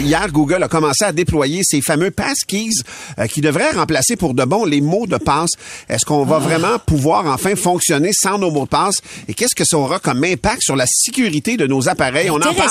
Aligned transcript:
Hier, 0.00 0.30
Google 0.30 0.62
a 0.62 0.68
commencé 0.68 1.04
à 1.04 1.12
déployer 1.12 1.60
ces 1.62 1.80
fameux 1.80 2.10
passkeys 2.10 2.70
euh, 3.18 3.26
qui 3.26 3.40
devraient 3.40 3.70
remplacer 3.70 4.16
pour 4.16 4.34
de 4.34 4.44
bon 4.44 4.64
les 4.64 4.80
mots 4.80 5.06
de 5.06 5.16
passe. 5.16 5.50
Est-ce 5.88 6.04
qu'on 6.04 6.24
va 6.24 6.38
vraiment 6.38 6.78
pouvoir 6.78 7.26
enfin 7.26 7.56
fonctionner 7.56 8.10
sans 8.12 8.38
nos 8.38 8.50
mots 8.50 8.64
de 8.64 8.68
passe? 8.68 9.00
Et 9.28 9.34
qu'est-ce 9.34 9.54
que 9.54 9.64
ça 9.64 9.76
aura 9.78 9.98
comme 9.98 10.22
impact 10.24 10.62
sur 10.62 10.76
la 10.76 10.86
sécurité 10.86 11.56
de 11.56 11.66
nos 11.66 11.88
appareils? 11.88 12.30
On 12.30 12.36
en 12.36 12.54
parle 12.54 12.70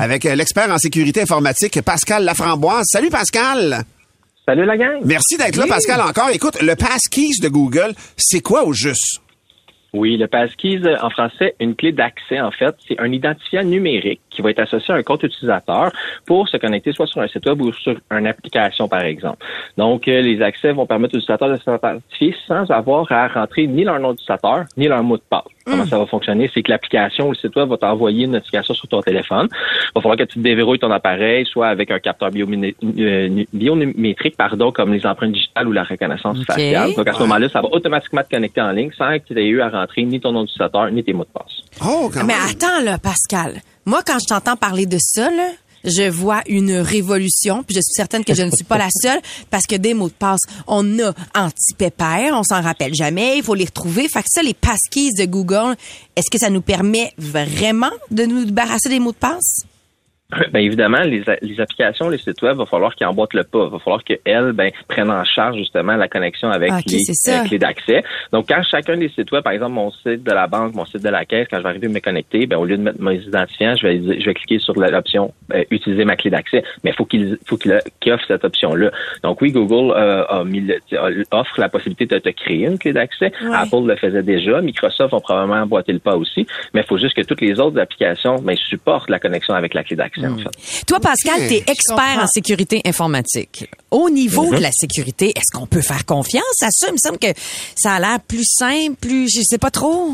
avec 0.00 0.26
euh, 0.26 0.34
l'expert 0.34 0.70
en 0.70 0.78
sécurité 0.78 1.22
informatique, 1.22 1.80
Pascal 1.82 2.24
Laframboise. 2.24 2.86
Salut 2.86 3.10
Pascal! 3.10 3.84
Salut 4.46 4.66
la 4.66 4.76
gang. 4.76 5.00
Merci 5.04 5.38
d'être 5.38 5.56
là, 5.56 5.64
Pascal, 5.66 6.02
encore. 6.02 6.28
Écoute, 6.30 6.60
le 6.60 6.74
passkeys 6.76 7.40
de 7.40 7.48
Google, 7.48 7.94
c'est 8.16 8.40
quoi 8.40 8.64
au 8.64 8.74
juste? 8.74 9.22
Oui, 9.94 10.16
le 10.16 10.26
passkeys, 10.26 10.80
euh, 10.84 10.96
en 11.00 11.08
français, 11.08 11.54
une 11.60 11.76
clé 11.76 11.92
d'accès, 11.92 12.40
en 12.40 12.50
fait, 12.50 12.74
c'est 12.86 12.98
un 12.98 13.12
identifiant 13.12 13.62
numérique 13.62 14.20
qui 14.28 14.42
va 14.42 14.50
être 14.50 14.58
associé 14.58 14.92
à 14.92 14.96
un 14.96 15.04
compte 15.04 15.22
utilisateur 15.22 15.92
pour 16.26 16.48
se 16.48 16.56
connecter 16.56 16.92
soit 16.92 17.06
sur 17.06 17.20
un 17.20 17.28
site 17.28 17.46
web 17.46 17.60
ou 17.60 17.72
sur 17.72 17.96
une 18.10 18.26
application, 18.26 18.88
par 18.88 19.02
exemple. 19.02 19.38
Donc, 19.76 20.08
euh, 20.08 20.20
les 20.20 20.40
accès 20.42 20.72
vont 20.72 20.86
permettre 20.86 21.14
aux 21.14 21.18
utilisateurs 21.18 21.50
de 21.50 21.56
s'identifier 21.56 22.34
sans 22.46 22.70
avoir 22.70 23.10
à 23.12 23.28
rentrer 23.28 23.66
ni 23.66 23.84
leur 23.84 23.98
nom 24.00 24.10
d'utilisateur, 24.12 24.64
ni 24.76 24.88
leur 24.88 25.02
mot 25.02 25.16
de 25.16 25.22
passe. 25.28 25.42
Comment 25.66 25.86
ça 25.86 25.98
va 25.98 26.04
fonctionner? 26.06 26.50
C'est 26.52 26.62
que 26.62 26.70
l'application 26.70 27.28
ou 27.28 27.30
le 27.30 27.36
site 27.36 27.56
web 27.56 27.68
va 27.70 27.78
t'envoyer 27.78 28.26
une 28.26 28.32
notification 28.32 28.74
sur 28.74 28.86
ton 28.86 29.00
téléphone. 29.00 29.48
Il 29.50 29.92
va 29.94 30.00
falloir 30.02 30.18
que 30.18 30.24
tu 30.24 30.38
déverrouilles 30.38 30.78
ton 30.78 30.90
appareil, 30.90 31.46
soit 31.46 31.68
avec 31.68 31.90
un 31.90 31.98
capteur 31.98 32.28
euh, 32.34 33.44
biométrique, 33.52 34.36
pardon, 34.36 34.72
comme 34.72 34.92
les 34.92 35.06
empreintes 35.06 35.32
digitales 35.32 35.66
ou 35.68 35.72
la 35.72 35.84
reconnaissance 35.84 36.44
faciale. 36.44 36.94
Donc, 36.94 37.08
à 37.08 37.12
ce 37.14 37.20
moment-là, 37.20 37.48
ça 37.48 37.62
va 37.62 37.68
automatiquement 37.72 38.22
te 38.22 38.30
connecter 38.30 38.60
en 38.60 38.72
ligne 38.72 38.90
sans 38.96 39.18
que 39.18 39.24
tu 39.32 39.40
aies 39.40 39.46
eu 39.46 39.62
à 39.62 39.70
rentrer 39.70 40.02
ni 40.02 40.20
ton 40.20 40.32
nom 40.32 40.42
d'utilisateur, 40.42 40.90
ni 40.90 41.02
tes 41.02 41.12
mots 41.14 41.24
de 41.24 41.30
passe. 41.38 41.62
Oh, 41.82 42.10
quand 42.12 42.24
Mais 42.24 42.34
même. 42.34 42.42
attends, 42.50 42.84
là, 42.84 42.98
Pascal. 42.98 43.60
Moi, 43.86 44.00
quand 44.06 44.18
je 44.18 44.26
t'entends 44.26 44.56
parler 44.56 44.86
de 44.86 44.96
ça, 44.98 45.30
là, 45.30 45.48
je 45.84 46.08
vois 46.08 46.42
une 46.46 46.72
révolution, 46.72 47.62
puis 47.62 47.74
je 47.74 47.80
suis 47.80 47.94
certaine 47.94 48.24
que 48.24 48.34
je 48.34 48.42
ne 48.42 48.50
suis 48.50 48.64
pas 48.64 48.78
la 48.78 48.88
seule, 48.90 49.20
parce 49.50 49.66
que 49.66 49.76
des 49.76 49.94
mots 49.94 50.08
de 50.08 50.14
passe, 50.14 50.42
on 50.66 50.98
a 50.98 51.12
anti-pépère, 51.34 52.34
on 52.34 52.42
s'en 52.42 52.62
rappelle 52.62 52.94
jamais, 52.94 53.38
il 53.38 53.42
faut 53.42 53.54
les 53.54 53.66
retrouver. 53.66 54.08
Fait 54.08 54.22
que 54.22 54.28
ça, 54.28 54.42
les 54.42 54.54
passkeys 54.54 55.12
de 55.12 55.24
Google, 55.24 55.76
est-ce 56.16 56.30
que 56.30 56.38
ça 56.38 56.50
nous 56.50 56.62
permet 56.62 57.12
vraiment 57.18 57.90
de 58.10 58.24
nous 58.24 58.44
débarrasser 58.44 58.88
des 58.88 59.00
mots 59.00 59.12
de 59.12 59.16
passe? 59.16 59.64
Bien 60.52 60.62
évidemment, 60.62 61.00
les, 61.02 61.22
les 61.42 61.60
applications, 61.60 62.08
les 62.08 62.18
sites 62.18 62.40
web, 62.42 62.56
va 62.56 62.66
falloir 62.66 62.94
qu'ils 62.94 63.06
emboîtent 63.06 63.34
le 63.34 63.44
pas. 63.44 63.68
va 63.68 63.78
falloir 63.78 64.02
qu'elles 64.02 64.52
ben, 64.52 64.70
prennent 64.88 65.10
en 65.10 65.22
charge 65.24 65.56
justement 65.58 65.96
la 65.96 66.08
connexion 66.08 66.50
avec 66.50 66.72
Ok, 66.72 66.82
les 66.88 66.98
c'est 67.00 67.12
ça. 67.14 67.42
euh, 67.42 67.44
clés 67.44 67.58
d'accès. 67.58 68.02
Donc, 68.32 68.46
quand 68.48 68.62
chacun 68.62 68.96
des 68.96 69.10
sites 69.10 69.30
web, 69.32 69.44
par 69.44 69.52
exemple 69.52 69.72
mon 69.72 69.90
site 69.90 70.24
de 70.24 70.32
la 70.32 70.46
banque, 70.46 70.74
mon 70.74 70.86
site 70.86 71.04
de 71.04 71.08
la 71.10 71.24
caisse, 71.24 71.46
quand 71.50 71.58
je 71.58 71.62
vais 71.62 71.68
arriver 71.68 71.86
à 71.86 71.90
me 71.90 72.00
connecter, 72.00 72.46
ben, 72.46 72.56
au 72.56 72.64
lieu 72.64 72.76
de 72.78 72.82
mettre 72.82 73.00
mes 73.00 73.16
identifiants, 73.16 73.76
je 73.76 73.86
vais, 73.86 74.20
je 74.20 74.24
vais 74.24 74.34
cliquer 74.34 74.58
sur 74.58 74.74
l'option 74.74 75.32
euh, 75.52 75.62
utiliser 75.70 76.04
ma 76.04 76.16
clé 76.16 76.30
d'accès. 76.30 76.64
Mais 76.82 76.90
il 76.90 76.94
faut 76.96 77.04
qu'il 77.04 77.38
faut 77.46 77.56
qu'il 77.58 77.72
offre 78.12 78.24
cette 78.26 78.44
option-là. 78.44 78.90
Donc 79.22 79.40
oui, 79.42 79.52
Google 79.52 79.92
euh, 79.94 80.24
a 80.24 80.42
mis 80.42 80.60
le- 80.62 80.80
offre 81.32 81.60
la 81.60 81.68
possibilité 81.68 82.06
de 82.06 82.18
te 82.18 82.30
créer 82.30 82.64
une 82.66 82.78
clé 82.78 82.92
d'accès. 82.92 83.30
Ouais. 83.42 83.54
Apple 83.54 83.86
le 83.86 83.94
faisait 83.96 84.22
déjà. 84.22 84.60
Microsoft 84.62 85.12
va 85.12 85.20
probablement 85.20 85.60
emboîter 85.62 85.92
le 85.92 85.98
pas 85.98 86.16
aussi. 86.16 86.46
Mais 86.72 86.80
il 86.80 86.86
faut 86.86 86.98
juste 86.98 87.14
que 87.14 87.22
toutes 87.22 87.42
les 87.42 87.60
autres 87.60 87.78
applications 87.78 88.36
ben, 88.36 88.56
supportent 88.56 89.10
la 89.10 89.18
connexion 89.20 89.54
avec 89.54 89.74
la 89.74 89.84
clé 89.84 89.96
d'accès, 89.96 90.13
en 90.18 90.36
fait. 90.38 90.84
Toi, 90.86 91.00
Pascal, 91.00 91.48
t'es 91.48 91.62
je 91.66 91.72
expert 91.72 92.18
en 92.22 92.26
sécurité 92.26 92.82
informatique. 92.84 93.68
Au 93.90 94.10
niveau 94.10 94.54
de 94.54 94.60
la 94.60 94.70
sécurité, 94.72 95.32
est-ce 95.36 95.56
qu'on 95.56 95.66
peut 95.66 95.82
faire 95.82 96.04
confiance 96.04 96.62
à 96.62 96.68
ça? 96.70 96.86
Il 96.88 96.94
me 96.94 96.98
semble 96.98 97.18
que 97.18 97.32
ça 97.76 97.94
a 97.94 98.00
l'air 98.00 98.20
plus 98.20 98.44
simple, 98.44 98.96
plus, 99.00 99.28
je 99.34 99.40
sais 99.42 99.58
pas 99.58 99.70
trop. 99.70 100.12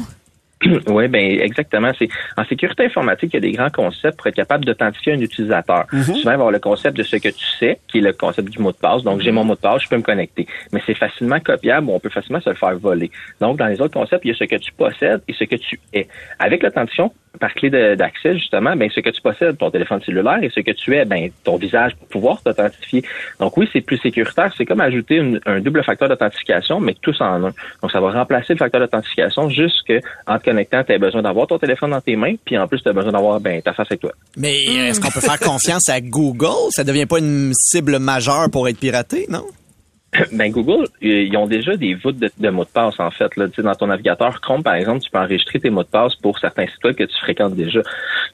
Oui, 0.88 1.08
ben 1.08 1.40
exactement. 1.40 1.92
C'est 1.98 2.08
en 2.36 2.44
sécurité 2.44 2.84
informatique, 2.84 3.30
il 3.32 3.36
y 3.36 3.38
a 3.38 3.40
des 3.40 3.52
grands 3.52 3.70
concepts 3.70 4.18
pour 4.18 4.26
être 4.26 4.34
capable 4.34 4.64
d'authentifier 4.64 5.12
un 5.14 5.20
utilisateur. 5.20 5.86
Souvent, 5.90 6.14
il 6.14 6.24
va 6.24 6.30
y 6.30 6.34
avoir 6.34 6.50
le 6.50 6.58
concept 6.58 6.96
de 6.96 7.02
ce 7.02 7.16
que 7.16 7.28
tu 7.28 7.46
sais, 7.58 7.78
qui 7.88 7.98
est 7.98 8.02
le 8.02 8.12
concept 8.12 8.50
du 8.50 8.58
mot 8.58 8.72
de 8.72 8.76
passe. 8.76 9.02
Donc, 9.02 9.20
j'ai 9.20 9.32
mon 9.32 9.44
mot 9.44 9.54
de 9.54 9.60
passe, 9.60 9.82
je 9.82 9.88
peux 9.88 9.96
me 9.96 10.02
connecter. 10.02 10.46
Mais 10.72 10.82
c'est 10.86 10.96
facilement 10.96 11.40
copiable 11.40 11.88
ou 11.88 11.94
on 11.94 12.00
peut 12.00 12.10
facilement 12.10 12.40
se 12.40 12.50
le 12.50 12.56
faire 12.56 12.78
voler. 12.78 13.10
Donc, 13.40 13.58
dans 13.58 13.66
les 13.66 13.80
autres 13.80 13.94
concepts, 13.94 14.24
il 14.24 14.28
y 14.28 14.30
a 14.32 14.34
ce 14.34 14.44
que 14.44 14.56
tu 14.56 14.72
possèdes 14.72 15.22
et 15.28 15.32
ce 15.32 15.44
que 15.44 15.56
tu 15.56 15.80
es. 15.92 16.08
Avec 16.38 16.62
l'authentification 16.62 17.12
par 17.38 17.54
clé 17.54 17.70
d'accès, 17.70 18.34
justement, 18.36 18.74
ben 18.76 18.90
ce 18.92 19.00
que 19.00 19.10
tu 19.10 19.20
possèdes, 19.22 19.56
ton 19.56 19.70
téléphone 19.70 20.02
cellulaire, 20.02 20.42
et 20.42 20.50
ce 20.50 20.60
que 20.60 20.72
tu 20.72 20.96
es, 20.96 21.04
ben 21.04 21.30
ton 21.44 21.56
visage 21.56 21.94
pour 21.96 22.08
pouvoir 22.08 22.42
t'authentifier. 22.42 23.04
Donc 23.38 23.56
oui, 23.56 23.68
c'est 23.72 23.80
plus 23.80 23.98
sécuritaire. 23.98 24.52
C'est 24.58 24.64
comme 24.66 24.80
ajouter 24.80 25.16
une- 25.16 25.40
un 25.46 25.60
double 25.60 25.84
facteur 25.84 26.08
d'authentification, 26.08 26.80
mais 26.80 26.94
tous 27.00 27.20
en 27.20 27.44
un. 27.44 27.52
Donc 27.82 27.92
ça 27.92 28.00
va 28.00 28.10
remplacer 28.10 28.54
le 28.54 28.58
facteur 28.58 28.80
d'authentification 28.80 29.48
juste 29.48 29.86
que 29.86 30.00
en 30.26 30.38
te 30.38 30.44
connectant, 30.44 30.82
tu 30.84 30.92
as 30.92 30.98
besoin 30.98 31.22
d'avoir 31.22 31.46
ton 31.46 31.58
téléphone 31.58 31.90
dans 31.90 32.00
tes 32.00 32.16
mains, 32.16 32.34
puis 32.44 32.58
en 32.58 32.66
plus, 32.66 32.82
tu 32.82 32.88
as 32.88 32.92
besoin 32.92 33.12
d'avoir 33.12 33.40
ben, 33.40 33.62
ta 33.62 33.72
face 33.74 33.86
avec 33.90 34.00
toi. 34.00 34.12
Mais 34.36 34.54
est-ce 34.56 35.00
qu'on 35.00 35.10
peut 35.10 35.20
faire 35.20 35.38
confiance 35.38 35.88
à 35.88 36.00
Google? 36.00 36.70
Ça 36.70 36.82
devient 36.84 37.06
pas 37.06 37.18
une 37.20 37.52
cible 37.54 37.98
majeure 38.00 38.50
pour 38.50 38.68
être 38.68 38.78
piraté, 38.78 39.26
non? 39.28 39.44
Ben 40.32 40.50
Google, 40.50 40.84
euh, 40.84 41.22
ils 41.22 41.36
ont 41.36 41.46
déjà 41.46 41.76
des 41.76 41.94
voûtes 41.94 42.18
de, 42.18 42.30
de 42.38 42.48
mots 42.50 42.64
de 42.64 42.68
passe 42.70 42.98
en 42.98 43.10
fait. 43.10 43.34
Là. 43.36 43.48
Tu 43.48 43.56
sais, 43.56 43.62
dans 43.62 43.74
ton 43.74 43.86
navigateur 43.86 44.40
Chrome, 44.40 44.62
par 44.62 44.74
exemple, 44.74 45.00
tu 45.00 45.10
peux 45.10 45.18
enregistrer 45.18 45.60
tes 45.60 45.70
mots 45.70 45.84
de 45.84 45.88
passe 45.88 46.14
pour 46.16 46.38
certains 46.38 46.66
sites 46.66 46.82
web 46.84 46.96
que 46.96 47.04
tu 47.04 47.16
fréquentes 47.18 47.54
déjà. 47.54 47.80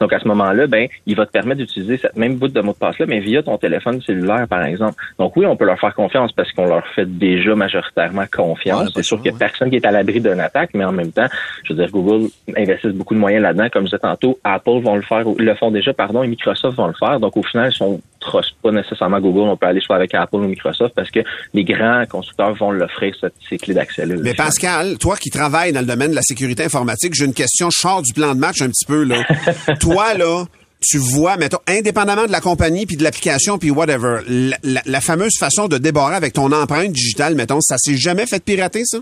Donc 0.00 0.12
à 0.12 0.19
ce 0.19 0.28
moment-là, 0.28 0.66
ben 0.66 0.88
il 1.06 1.16
va 1.16 1.26
te 1.26 1.32
permettre 1.32 1.59
d'utiliser 1.59 1.98
cette 1.98 2.16
même 2.16 2.37
voûte 2.37 2.53
de 2.53 2.60
mots 2.60 2.72
de 2.72 2.78
passe 2.78 2.98
là, 2.98 3.06
mais 3.06 3.20
via 3.20 3.42
ton 3.42 3.59
téléphone 3.59 4.00
cellulaire, 4.03 4.47
par 4.48 4.64
exemple. 4.64 4.94
Donc 5.19 5.37
oui, 5.37 5.47
on 5.47 5.56
peut 5.56 5.66
leur 5.66 5.78
faire 5.78 5.94
confiance 5.94 6.32
parce 6.32 6.50
qu'on 6.53 6.66
leur 6.66 6.87
fait 6.88 7.06
déjà 7.06 7.54
majoritairement 7.54 8.25
confiance. 8.32 8.87
Ouais, 8.87 8.93
C'est 8.97 9.03
sûr 9.03 9.16
qu'il 9.19 9.25
n'y 9.25 9.31
a 9.31 9.32
ouais. 9.34 9.38
personne 9.38 9.70
qui 9.70 9.76
est 9.76 9.87
à 9.87 9.91
l'abri 9.91 10.20
d'une 10.20 10.41
attaque, 10.41 10.70
mais 10.75 10.84
en 10.84 10.93
même 10.93 11.12
temps, 11.12 11.26
je 11.64 11.72
veux 11.72 11.78
dire, 11.78 11.91
Google 11.91 12.28
investissent 12.56 12.93
beaucoup 12.93 13.14
de 13.14 13.20
moyens 13.20 13.43
là-dedans. 13.43 13.69
Comme 13.70 13.82
je 13.84 13.91
disais 13.91 13.98
tantôt, 13.98 14.38
Apple 14.44 14.81
vont 14.81 14.97
le 14.97 15.03
faire, 15.03 15.25
le 15.37 15.54
font 15.54 15.70
déjà, 15.70 15.93
pardon, 15.93 16.22
et 16.22 16.28
Microsoft 16.28 16.76
vont 16.76 16.87
le 16.87 16.94
faire. 16.94 17.20
Donc 17.20 17.37
au 17.37 17.43
final, 17.43 17.72
si 17.72 17.82
on 17.82 18.00
trosse 18.26 18.53
pas 18.62 18.70
nécessairement 18.70 19.20
Google, 19.20 19.48
on 19.48 19.56
peut 19.56 19.66
aller 19.66 19.81
soit 19.81 19.97
avec 19.97 20.14
Apple 20.14 20.37
ou 20.37 20.48
Microsoft 20.48 20.94
parce 20.94 21.10
que 21.10 21.20
les 21.54 21.64
grands 21.64 22.04
constructeurs 22.09 22.54
vont 22.54 22.70
l'offrir 22.70 23.14
ces 23.48 23.56
clés 23.56 23.75
d'accès-là. 23.75 24.16
Mais 24.22 24.34
Pascal, 24.34 24.98
toi 24.98 25.16
qui 25.16 25.31
travailles 25.31 25.72
dans 25.72 25.81
le 25.81 25.87
domaine 25.87 26.10
de 26.10 26.16
la 26.16 26.22
sécurité 26.22 26.64
informatique, 26.64 27.14
j'ai 27.14 27.25
une 27.25 27.34
question, 27.34 27.70
je 27.70 27.78
sors 27.78 28.03
du 28.03 28.12
plan 28.12 28.34
de 28.34 28.41
match 28.41 28.60
un 28.60 28.69
petit 28.69 28.84
peu, 28.87 29.03
là. 29.04 29.16
toi, 29.81 30.14
là, 30.14 30.44
tu 30.82 30.98
vois, 30.98 31.37
mettons, 31.38 31.59
indépendamment 31.66 32.26
de 32.26 32.32
la 32.32 32.41
compagnie 32.41 32.84
puis 32.87 32.97
de 32.97 33.03
l'application 33.03 33.56
puis 33.59 33.70
whatever, 33.70 34.19
la, 34.28 34.56
la- 34.62 34.82
la 34.84 35.00
fameuse 35.00 35.32
façon 35.38 35.69
de 35.69 35.78
débarrer 35.78 36.14
avec 36.16 36.34
ton 36.34 36.53
empreinte 36.53 36.93
digitale, 36.93 37.34
mettons, 37.34 37.60
ça 37.62 37.76
s'est 37.78 37.97
jamais 37.97 38.26
fait 38.26 38.44
pirater, 38.44 38.82
ça? 38.84 38.98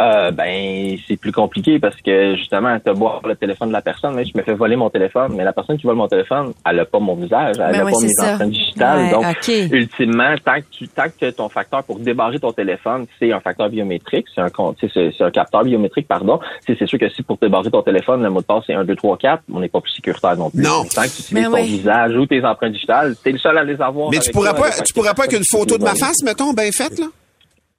Euh, 0.00 0.30
ben, 0.30 0.96
c'est 1.08 1.16
plus 1.16 1.32
compliqué 1.32 1.78
parce 1.80 1.96
que 1.96 2.36
justement, 2.36 2.78
tu 2.84 2.92
boire 2.92 3.20
le 3.26 3.34
téléphone 3.34 3.68
de 3.68 3.72
la 3.72 3.82
personne, 3.82 4.14
mais 4.14 4.24
je 4.24 4.30
me 4.36 4.42
fais 4.42 4.54
voler 4.54 4.76
mon 4.76 4.90
téléphone, 4.90 5.32
mais 5.36 5.42
la 5.44 5.52
personne 5.52 5.76
qui 5.76 5.86
vole 5.86 5.96
mon 5.96 6.06
téléphone, 6.06 6.52
elle 6.68 6.78
a 6.80 6.84
pas 6.84 7.00
mon 7.00 7.14
visage, 7.16 7.56
elle 7.58 7.72
Ben 7.72 7.80
a 7.80 7.84
oui, 7.84 7.92
pas 7.92 7.98
mes 8.00 8.08
ça. 8.14 8.32
empreintes 8.34 8.50
digitales. 8.50 8.98
Ouais, 9.06 9.10
Donc, 9.10 9.72
ultimement, 9.72 10.34
tant 10.44 10.56
que 10.60 10.66
tu, 10.70 10.88
tant 10.88 11.04
que 11.20 11.30
ton 11.30 11.48
facteur 11.48 11.82
pour 11.82 11.98
débarrer 11.98 12.38
ton 12.38 12.52
téléphone, 12.52 13.06
c'est 13.18 13.32
un 13.32 13.40
facteur 13.40 13.68
biométrique, 13.70 14.26
c'est 14.34 14.40
un 14.40 14.50
compte, 14.50 14.76
c'est, 14.80 14.88
c'est 15.16 15.24
un 15.24 15.30
capteur 15.30 15.64
biométrique, 15.64 16.06
pardon. 16.06 16.38
C'est, 16.66 16.78
c'est 16.78 16.86
sûr 16.86 16.98
que 16.98 17.08
si 17.08 17.22
pour 17.22 17.36
débarrer 17.38 17.70
ton 17.70 17.82
téléphone, 17.82 18.22
le 18.22 18.30
mot 18.30 18.40
de 18.40 18.46
passe 18.46 18.64
c'est 18.66 18.74
1, 18.74 18.84
2, 18.84 18.94
3, 18.94 19.16
4, 19.18 19.42
on 19.52 19.60
n'est 19.60 19.68
pas 19.68 19.80
plus 19.80 19.92
sécuritaire 19.92 20.36
non 20.36 20.50
plus. 20.50 20.62
Non. 20.62 20.84
Tant 20.94 21.02
que 21.02 21.08
tu 21.08 21.22
utilises 21.22 21.32
Mais 21.32 21.44
ton 21.44 21.52
ouais. 21.54 21.62
visage 21.64 22.14
ou 22.16 22.26
tes 22.26 22.44
empreintes 22.44 22.72
digitales, 22.72 23.16
t'es 23.24 23.32
le 23.32 23.38
seul 23.38 23.58
à 23.58 23.64
les 23.64 23.80
avoir. 23.80 24.10
Mais 24.10 24.16
avec 24.18 24.26
tu 24.28 24.32
pourrais 24.32 24.50
toi, 24.50 24.60
pas, 24.60 24.66
avec 24.72 24.84
tu 24.84 24.92
pourrais 24.92 25.14
pas 25.14 25.24
avec 25.24 25.36
une 25.36 25.44
photo 25.50 25.76
de 25.76 25.82
ma 25.82 25.94
face, 25.96 26.22
mettons, 26.24 26.52
bien 26.52 26.70
faite, 26.70 26.98
là? 27.00 27.06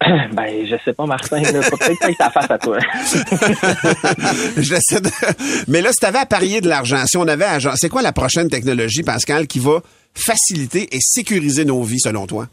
Ben, 0.34 0.66
je 0.66 0.76
sais 0.86 0.94
pas, 0.94 1.06
Martin, 1.06 1.42
peut-être 1.42 1.70
pas 1.70 1.78
que 1.78 1.94
face 2.34 2.52
à 2.52 2.58
toi. 2.58 2.80
Mais 5.68 5.82
là, 5.82 5.92
si 5.92 5.98
t'avais 5.98 6.20
à 6.20 6.26
parier 6.26 6.62
de 6.62 6.70
l'argent, 6.70 7.06
si 7.06 7.18
on 7.18 7.28
avait 7.28 7.46
à... 7.46 7.60
C'est 7.76 7.90
quoi 7.90 8.02
la 8.02 8.14
prochaine 8.14 8.50
technologie, 8.50 9.04
Pascal, 9.04 9.46
qui 9.48 9.59
va 9.59 9.82
faciliter 10.14 10.88
et 10.96 11.00
sécuriser 11.02 11.66
nos 11.66 11.84
vies, 11.84 12.00
selon 12.00 12.28
toi? 12.28 12.47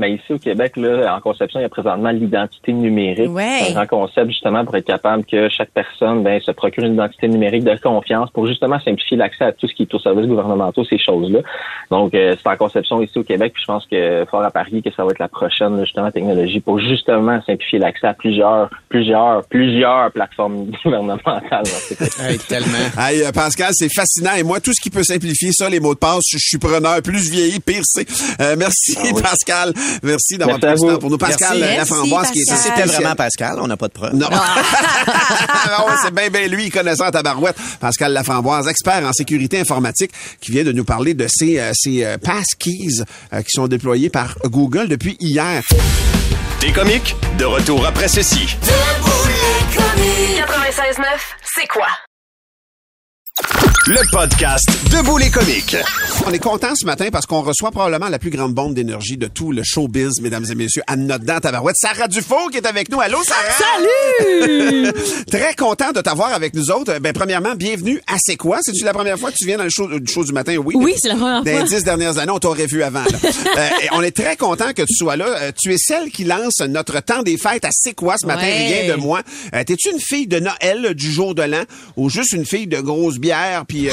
Mais 0.00 0.12
ici 0.12 0.32
au 0.32 0.38
Québec, 0.38 0.76
là, 0.76 1.16
en 1.16 1.20
conception, 1.20 1.58
il 1.58 1.64
y 1.64 1.66
a 1.66 1.68
présentement 1.68 2.10
l'identité 2.10 2.72
numérique. 2.72 3.30
Ouais. 3.30 3.62
C'est 3.64 3.70
un 3.72 3.84
grand 3.84 3.98
concept 4.04 4.28
justement 4.28 4.64
pour 4.64 4.76
être 4.76 4.84
capable 4.84 5.24
que 5.24 5.48
chaque 5.48 5.70
personne 5.70 6.22
ben, 6.22 6.40
se 6.40 6.52
procure 6.52 6.84
une 6.84 6.94
identité 6.94 7.26
numérique 7.26 7.64
de 7.64 7.76
confiance 7.82 8.30
pour 8.30 8.46
justement 8.46 8.78
simplifier 8.78 9.16
l'accès 9.16 9.46
à 9.46 9.52
tout 9.52 9.66
ce 9.66 9.74
qui 9.74 9.82
est 9.82 9.92
aux 9.92 9.98
services 9.98 10.28
gouvernementaux, 10.28 10.84
ces 10.84 11.00
choses-là. 11.00 11.40
Donc, 11.90 12.14
euh, 12.14 12.36
c'est 12.40 12.48
en 12.48 12.56
conception 12.56 13.02
ici 13.02 13.18
au 13.18 13.24
Québec, 13.24 13.54
puis 13.54 13.62
je 13.62 13.66
pense 13.66 13.86
que 13.86 14.24
fort 14.30 14.44
à 14.44 14.52
parier 14.52 14.82
que 14.82 14.90
ça 14.94 15.02
va 15.02 15.10
être 15.10 15.18
la 15.18 15.26
prochaine 15.26 15.76
là, 15.76 15.82
justement 15.82 16.12
technologie 16.12 16.60
pour 16.60 16.78
justement 16.78 17.42
simplifier 17.42 17.80
l'accès 17.80 18.06
à 18.06 18.14
plusieurs, 18.14 18.70
plusieurs, 18.88 19.44
plusieurs 19.48 20.12
plateformes 20.12 20.70
gouvernementales. 20.84 21.64
Hey, 22.20 22.38
tellement. 22.38 22.68
Hey, 22.98 23.22
euh, 23.22 23.32
Pascal, 23.32 23.70
c'est 23.72 23.92
fascinant. 23.92 24.34
Et 24.36 24.42
moi, 24.42 24.60
tout 24.60 24.72
ce 24.72 24.80
qui 24.80 24.90
peut 24.90 25.02
simplifier 25.02 25.50
ça, 25.52 25.68
les 25.68 25.80
mots 25.80 25.94
de 25.94 25.98
passe, 25.98 26.22
je 26.30 26.38
suis 26.38 26.58
preneur. 26.58 27.00
Plus 27.02 27.26
je 27.26 27.30
vieillis, 27.30 27.60
pire 27.60 27.82
c'est. 27.84 28.06
Euh, 28.40 28.56
merci, 28.58 28.96
Ah 28.98 29.02
oui. 29.04 29.22
Pascal. 29.22 29.72
Merci 30.02 30.38
d'avoir 30.38 30.58
pris 30.58 30.74
temps 30.74 30.98
pour 30.98 31.10
nous. 31.10 31.18
Pascal 31.18 31.58
Merci. 31.58 31.76
Laframboise, 31.76 32.30
qui 32.30 32.40
est 32.40 32.42
ici. 32.42 32.54
C'était 32.56 32.84
vraiment 32.84 33.14
Pascal, 33.14 33.58
on 33.60 33.66
n'a 33.66 33.76
pas 33.76 33.88
de 33.88 33.92
preuve. 33.92 34.14
Non. 34.14 34.28
Ah 35.70 35.96
c'est 36.02 36.14
bien, 36.14 36.28
bien 36.30 36.46
lui, 36.46 36.70
connaissant 36.70 37.04
à 37.04 37.10
tabarouette. 37.10 37.56
Pascal 37.80 38.12
Laframboise, 38.12 38.68
expert 38.68 39.04
en 39.04 39.12
sécurité 39.12 39.60
informatique, 39.60 40.10
qui 40.40 40.50
vient 40.50 40.64
de 40.64 40.72
nous 40.72 40.84
parler 40.84 41.14
de 41.14 41.26
ces, 41.28 41.58
euh, 41.58 41.72
ces 41.74 42.04
euh, 42.04 42.18
passkeys 42.18 43.02
euh, 43.32 43.42
qui 43.42 43.50
sont 43.50 43.68
déployés 43.68 44.10
par 44.10 44.36
Google 44.44 44.88
depuis 44.88 45.16
hier. 45.20 45.62
Des 46.60 46.72
comiques, 46.72 47.16
de 47.38 47.44
retour 47.44 47.86
après 47.86 48.08
ceci. 48.08 48.56
Debout 48.62 49.10
les 49.26 49.76
comiques. 49.76 50.44
96.9, 50.46 51.04
c'est 51.54 51.66
quoi? 51.66 51.86
Le 53.42 54.10
podcast 54.10 54.68
Debout 54.90 55.16
les 55.16 55.30
comiques. 55.30 55.76
On 56.26 56.32
est 56.32 56.38
content 56.38 56.74
ce 56.74 56.84
matin 56.84 57.06
parce 57.10 57.24
qu'on 57.24 57.40
reçoit 57.40 57.70
probablement 57.70 58.08
la 58.08 58.18
plus 58.18 58.30
grande 58.30 58.52
bombe 58.52 58.74
d'énergie 58.74 59.16
de 59.16 59.28
tout 59.28 59.52
le 59.52 59.62
showbiz, 59.64 60.20
mesdames 60.20 60.44
et 60.50 60.54
messieurs, 60.54 60.82
à 60.86 60.96
notre 60.96 61.24
dent 61.24 61.38
tabarouette. 61.40 61.76
Sarah 61.78 62.08
Dufault 62.08 62.48
qui 62.50 62.58
est 62.58 62.66
avec 62.66 62.90
nous. 62.90 63.00
Allô, 63.00 63.18
Sarah? 63.22 63.40
Salut! 63.56 64.92
Très 65.30 65.54
content 65.54 65.92
de 65.92 66.00
t'avoir 66.00 66.32
avec 66.34 66.52
nous 66.54 66.70
autres. 66.70 66.98
Ben, 66.98 67.12
premièrement, 67.14 67.54
bienvenue 67.54 68.00
à 68.06 68.16
C'est 68.18 68.36
quoi? 68.36 68.58
C'est-tu 68.62 68.84
la 68.84 68.92
première 68.92 69.18
fois 69.18 69.30
que 69.30 69.36
tu 69.36 69.46
viens 69.46 69.56
dans 69.56 69.64
le 69.64 69.70
show, 69.70 69.86
du 69.86 70.12
show 70.12 70.24
du 70.24 70.32
matin? 70.32 70.56
Oui. 70.56 70.74
Oui, 70.76 70.94
c'est 71.00 71.08
la 71.08 71.14
première 71.14 71.42
Dans 71.44 71.50
fois. 71.50 71.62
les 71.62 71.68
dix 71.68 71.84
dernières 71.84 72.18
années, 72.18 72.32
on 72.32 72.38
t'aurait 72.40 72.66
vu 72.66 72.82
avant. 72.82 73.04
là. 73.04 73.18
Euh, 73.58 73.68
et 73.82 73.88
on 73.92 74.02
est 74.02 74.14
très 74.14 74.36
content 74.36 74.72
que 74.72 74.82
tu 74.82 74.94
sois 74.94 75.16
là. 75.16 75.26
Euh, 75.26 75.52
tu 75.58 75.72
es 75.72 75.78
celle 75.78 76.10
qui 76.10 76.24
lance 76.24 76.60
notre 76.60 77.00
temps 77.00 77.22
des 77.22 77.36
fêtes 77.38 77.64
à 77.64 77.70
C'est 77.72 77.94
quoi 77.94 78.16
ce 78.20 78.26
matin? 78.26 78.42
Ouais. 78.42 78.82
Rien 78.84 78.94
de 78.94 79.00
moins. 79.00 79.22
Euh, 79.54 79.64
T'es-tu 79.64 79.90
une 79.90 79.98
fille 80.00 80.26
de 80.28 80.38
Noël 80.38 80.84
euh, 80.86 80.94
du 80.94 81.10
jour 81.10 81.34
de 81.34 81.42
l'an 81.42 81.62
ou 81.96 82.08
juste 82.10 82.32
une 82.34 82.44
fille 82.44 82.66
de 82.66 82.80
grosse 82.80 83.18
bière 83.18 83.27
puis 83.66 83.88
euh, 83.88 83.92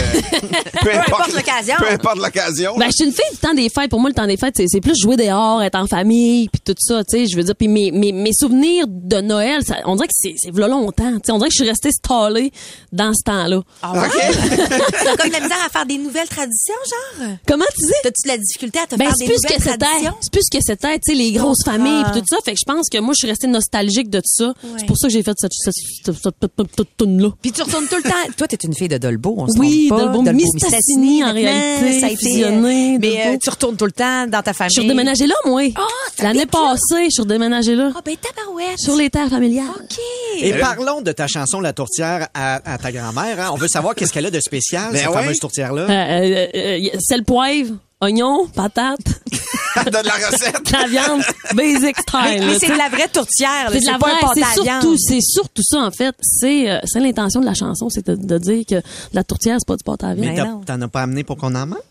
peu 0.82 0.92
importe 0.92 1.34
l'occasion. 1.34 1.76
Peu 1.78 1.90
importe 1.90 2.18
l'occasion. 2.18 2.78
Ben, 2.78 2.88
je 2.88 2.92
suis 2.92 3.06
une 3.06 3.12
fille 3.12 3.32
du 3.32 3.38
temps 3.38 3.54
des 3.54 3.70
fêtes. 3.70 3.90
Pour 3.90 4.00
moi, 4.00 4.10
le 4.10 4.16
temps 4.16 4.28
des 4.28 4.38
fêtes, 4.38 4.56
c'est, 4.56 4.82
plus 4.82 4.96
jouer 5.00 5.16
dehors, 5.16 5.62
être 5.64 5.76
en 5.76 5.88
famille, 5.88 6.50
puis 6.50 6.62
tout 6.62 6.76
ça, 6.78 7.04
tu 7.04 7.18
sais. 7.18 7.28
Je 7.28 7.36
veux 7.36 7.44
dire, 7.44 7.56
puis 7.56 7.68
mes, 7.68 7.92
mes, 7.92 8.12
mes 8.12 8.34
souvenirs 8.34 8.86
de 8.88 9.22
Noël, 9.22 9.64
ça, 9.66 9.78
on 9.86 9.96
dirait 9.96 10.08
que 10.08 10.14
c'est, 10.14 10.52
longtemps. 10.52 11.14
Tu 11.14 11.20
sais, 11.26 11.32
on 11.32 11.38
dirait 11.38 11.50
que 11.50 11.56
je 11.56 11.64
suis 11.64 11.70
restée 11.70 11.92
stallée 11.92 12.52
dans 12.92 13.14
ce 13.14 13.24
temps-là. 13.26 13.62
Ah 13.82 13.94
ouais? 13.94 14.10
T'as 14.10 15.16
comme 15.18 15.30
de 15.30 15.34
la 15.34 15.40
misère 15.40 15.58
à 15.66 15.70
faire 15.70 15.86
des 15.86 15.98
nouvelles 15.98 16.28
traditions, 16.28 16.74
genre? 17.20 17.30
Comment 17.48 17.66
tu 17.78 17.86
dis? 17.86 17.94
T'as-tu 18.04 18.24
de 18.24 18.28
la 18.28 18.38
difficulté 18.38 18.80
à 18.80 18.88
te 18.88 18.96
Ben, 18.96 19.06
faire 19.06 19.16
des 19.16 19.26
plus 19.26 19.36
nouvelles 19.36 19.58
que 19.58 19.78
traditions? 19.78 20.14
C'est 20.22 20.32
plus 20.32 20.42
ce 20.52 20.58
que 20.58 20.64
c'était, 20.64 21.00
tu 21.00 21.12
sais, 21.12 21.14
les 21.14 21.32
grosses 21.32 21.64
familles 21.64 22.04
puis 22.12 22.22
tout 22.22 22.28
ça. 22.28 22.38
Fait 22.44 22.54
que 22.54 22.60
je 22.60 22.66
pense 22.66 22.90
que 22.90 22.98
moi, 23.00 23.14
je 23.14 23.20
suis 23.20 23.28
restée 23.28 23.48
nostalgique 23.48 24.10
de 24.10 24.20
tout 24.20 24.26
ça. 24.26 24.54
C'est 24.78 24.86
pour 24.86 24.98
ça 24.98 25.08
que 25.08 25.14
j'ai 25.14 25.24
fait 25.24 25.34
cette, 25.38 25.52
cette, 25.54 25.74
cette, 25.74 26.16
cette, 26.16 26.36
cette, 26.42 26.68
cette 26.78 26.98
tune-là. 26.98 27.30
Puis 27.42 27.52
tu 27.52 27.62
retournes 27.62 27.88
tout 27.88 27.98
le 27.98 28.04
temps. 28.04 28.32
Toi, 28.38 28.48
t'es 28.48 28.58
une 28.64 28.76
fille 28.76 28.88
de 28.88 28.98
Dolbeau, 29.25 29.42
on 29.44 29.48
se 29.48 29.60
Oui, 29.60 29.88
trompe 29.88 30.00
pas. 30.00 30.06
Dolbeau, 30.06 30.31
Mistassini, 30.33 31.24
en 31.24 31.33
réalité, 31.33 32.00
ça 32.00 32.06
a 32.07 32.10
été, 32.10 32.18
fusionné, 32.18 32.95
euh, 32.95 32.98
Mais 33.01 33.27
euh, 33.27 33.38
tu 33.42 33.50
retournes 33.50 33.75
tout 33.77 33.86
le 33.86 33.92
temps 33.92 34.27
dans 34.27 34.42
ta 34.42 34.54
famille. 34.54 34.69
Je 34.75 34.81
suis 34.81 34.89
redéménagée 34.89 35.27
là, 35.27 35.36
moi. 35.45 35.62
Ah, 35.75 35.81
L'année 36.24 36.45
passée, 36.45 37.06
je 37.06 37.10
suis 37.10 37.22
redéménagée 37.22 37.75
là. 37.75 37.92
Ah, 37.95 38.01
ben 38.06 38.16
tabarouette. 38.16 38.77
Sur 38.80 38.95
les 38.95 39.10
terres 39.10 39.30
familiales. 39.30 39.66
OK. 39.75 39.98
Et 40.42 40.54
parlons 40.54 41.01
de 41.01 41.12
ta 41.12 41.27
chanson 41.27 41.60
La 41.62 41.74
tourtière 41.74 42.27
à, 42.33 42.56
à 42.74 42.77
ta 42.77 42.92
grand-mère. 42.92 43.39
hein. 43.39 43.50
On 43.54 43.56
veut 43.57 43.68
savoir 43.68 43.95
qu'est-ce 43.95 44.13
qu'elle 44.13 44.25
a 44.25 44.31
de 44.31 44.39
spécial, 44.39 44.92
Ben 44.92 45.00
cette 45.00 45.07
ouais. 45.10 45.13
fameuse 45.22 45.38
tourtière-là. 45.39 45.83
Euh, 45.83 45.89
euh, 45.89 46.48
euh, 46.56 46.77
y 46.77 46.89
a 46.92 47.00
sel, 47.00 47.24
poivre, 47.24 47.72
oignon, 48.01 48.47
patate, 48.47 49.00
Donne 49.92 50.06
la 50.06 50.13
recette. 50.13 50.71
la 50.71 50.88
viande, 50.88 51.21
basic 51.53 51.97
style. 52.00 52.19
Mais, 52.24 52.39
mais 52.39 52.59
c'est 52.59 52.69
de 52.71 52.77
la 52.77 52.88
vraie 52.89 53.09
tourtière. 53.09 53.65
là. 53.65 53.71
C'est 53.74 53.81
de 53.81 53.86
la 53.92 53.97
vraie, 53.97 54.12
pâte 54.21 54.30
c'est 54.36 54.44
à 54.44 54.63
viande. 54.63 54.81
surtout, 54.81 54.97
c'est 54.97 55.19
surtout 55.21 55.62
ça 55.63 55.80
en 55.80 55.92
fait. 55.92 56.15
C'est, 56.21 56.69
euh, 56.71 56.80
c'est 56.86 57.00
l'intention 57.01 57.42
de 57.42 57.45
la 57.45 57.53
chanson, 57.53 57.89
c'est 57.89 58.06
de, 58.07 58.15
de 58.15 58.38
dire 58.38 58.63
que 58.68 58.81
la 59.13 59.24
tourtière 59.25 59.57
c'est 59.59 59.68
pas 59.68 59.75
du 59.75 59.83
pâte 59.83 60.03
à 60.06 60.15
Mais 60.15 60.31
viande. 60.33 60.36
t'as- 60.65 60.75
non. 60.75 60.80
t'en 60.80 60.81
as 60.86 60.88
pas 60.88 61.01
amené 61.01 61.24
pour 61.25 61.36
qu'on 61.38 61.53
en 61.56 61.65
mange? 61.68 61.77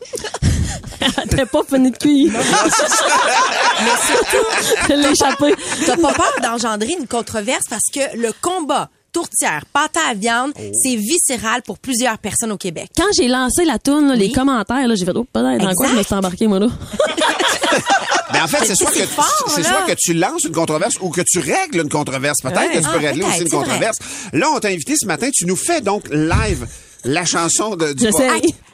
T'as 1.31 1.47
pas 1.47 1.61
fini 1.69 1.91
de 1.91 1.97
cuire. 1.97 2.33
Je 4.89 4.95
l'ai 4.95 5.11
échappé. 5.11 5.55
T'as 5.87 5.97
pas 5.97 6.13
peur 6.15 6.33
d'engendrer 6.43 6.97
une 6.99 7.07
controverse 7.07 7.65
parce 7.69 7.85
que 7.93 8.17
le 8.17 8.33
combat 8.41 8.89
tourtière, 9.15 9.65
pâte 9.73 9.97
à 10.11 10.13
viande, 10.13 10.53
Oh. 10.59 10.63
c'est 10.83 10.97
viscéral 10.97 11.63
pour 11.63 11.79
plusieurs 11.79 12.19
personnes 12.19 12.53
au 12.53 12.59
Québec. 12.59 12.91
Quand 12.97 13.07
j'ai 13.17 13.29
lancé 13.29 13.65
la 13.65 13.79
toune, 13.79 14.09
là, 14.09 14.15
les 14.17 14.31
commentaires, 14.33 14.87
là, 14.87 14.95
j'ai 14.95 15.05
fait 15.07 15.13
oh 15.15 15.25
peut-être 15.33 15.63
dans 15.63 15.73
quoi 15.75 15.87
je 15.87 15.93
me 15.93 15.99
Exact. 15.99 16.07
suis 16.07 16.15
embarqué 16.17 16.47
moi 16.47 16.59
là. 16.59 16.67
Mais 18.33 18.41
en 18.43 18.47
fait, 18.49 18.65
c'est 18.67 18.75
soit, 18.75 18.91
que, 18.91 18.97
c'est 18.99 19.07
fort, 19.07 19.45
c'est 19.55 19.63
là. 19.63 19.69
soit 19.69 19.83
que 19.83 19.99
tu 19.99 20.13
lances 20.15 20.45
une 20.45 20.53
controverse 20.53 20.95
ou 21.01 21.11
que 21.11 21.23
tu 21.23 21.39
règles 21.39 21.81
une 21.81 21.89
controverse. 21.89 22.41
Peut-être 22.43 22.59
Ouais. 22.59 22.69
que 22.73 22.79
tu 22.79 22.85
peux 22.85 22.91
Ah, 22.97 23.09
régler 23.09 23.25
aussi 23.25 23.43
une 23.43 23.49
vrai. 23.49 23.57
controverse. 23.59 23.97
Là, 24.33 24.51
on 24.55 24.59
t'a 24.59 24.69
invité 24.69 24.95
ce 24.99 25.07
matin. 25.07 25.31
Tu 25.33 25.47
nous 25.47 25.57
fais 25.57 25.81
donc 25.81 26.09
live 26.11 26.67
la 27.05 27.25
chanson 27.25 27.77
de, 27.77 27.93
du 27.93 28.05
J'essaie. 28.05 28.29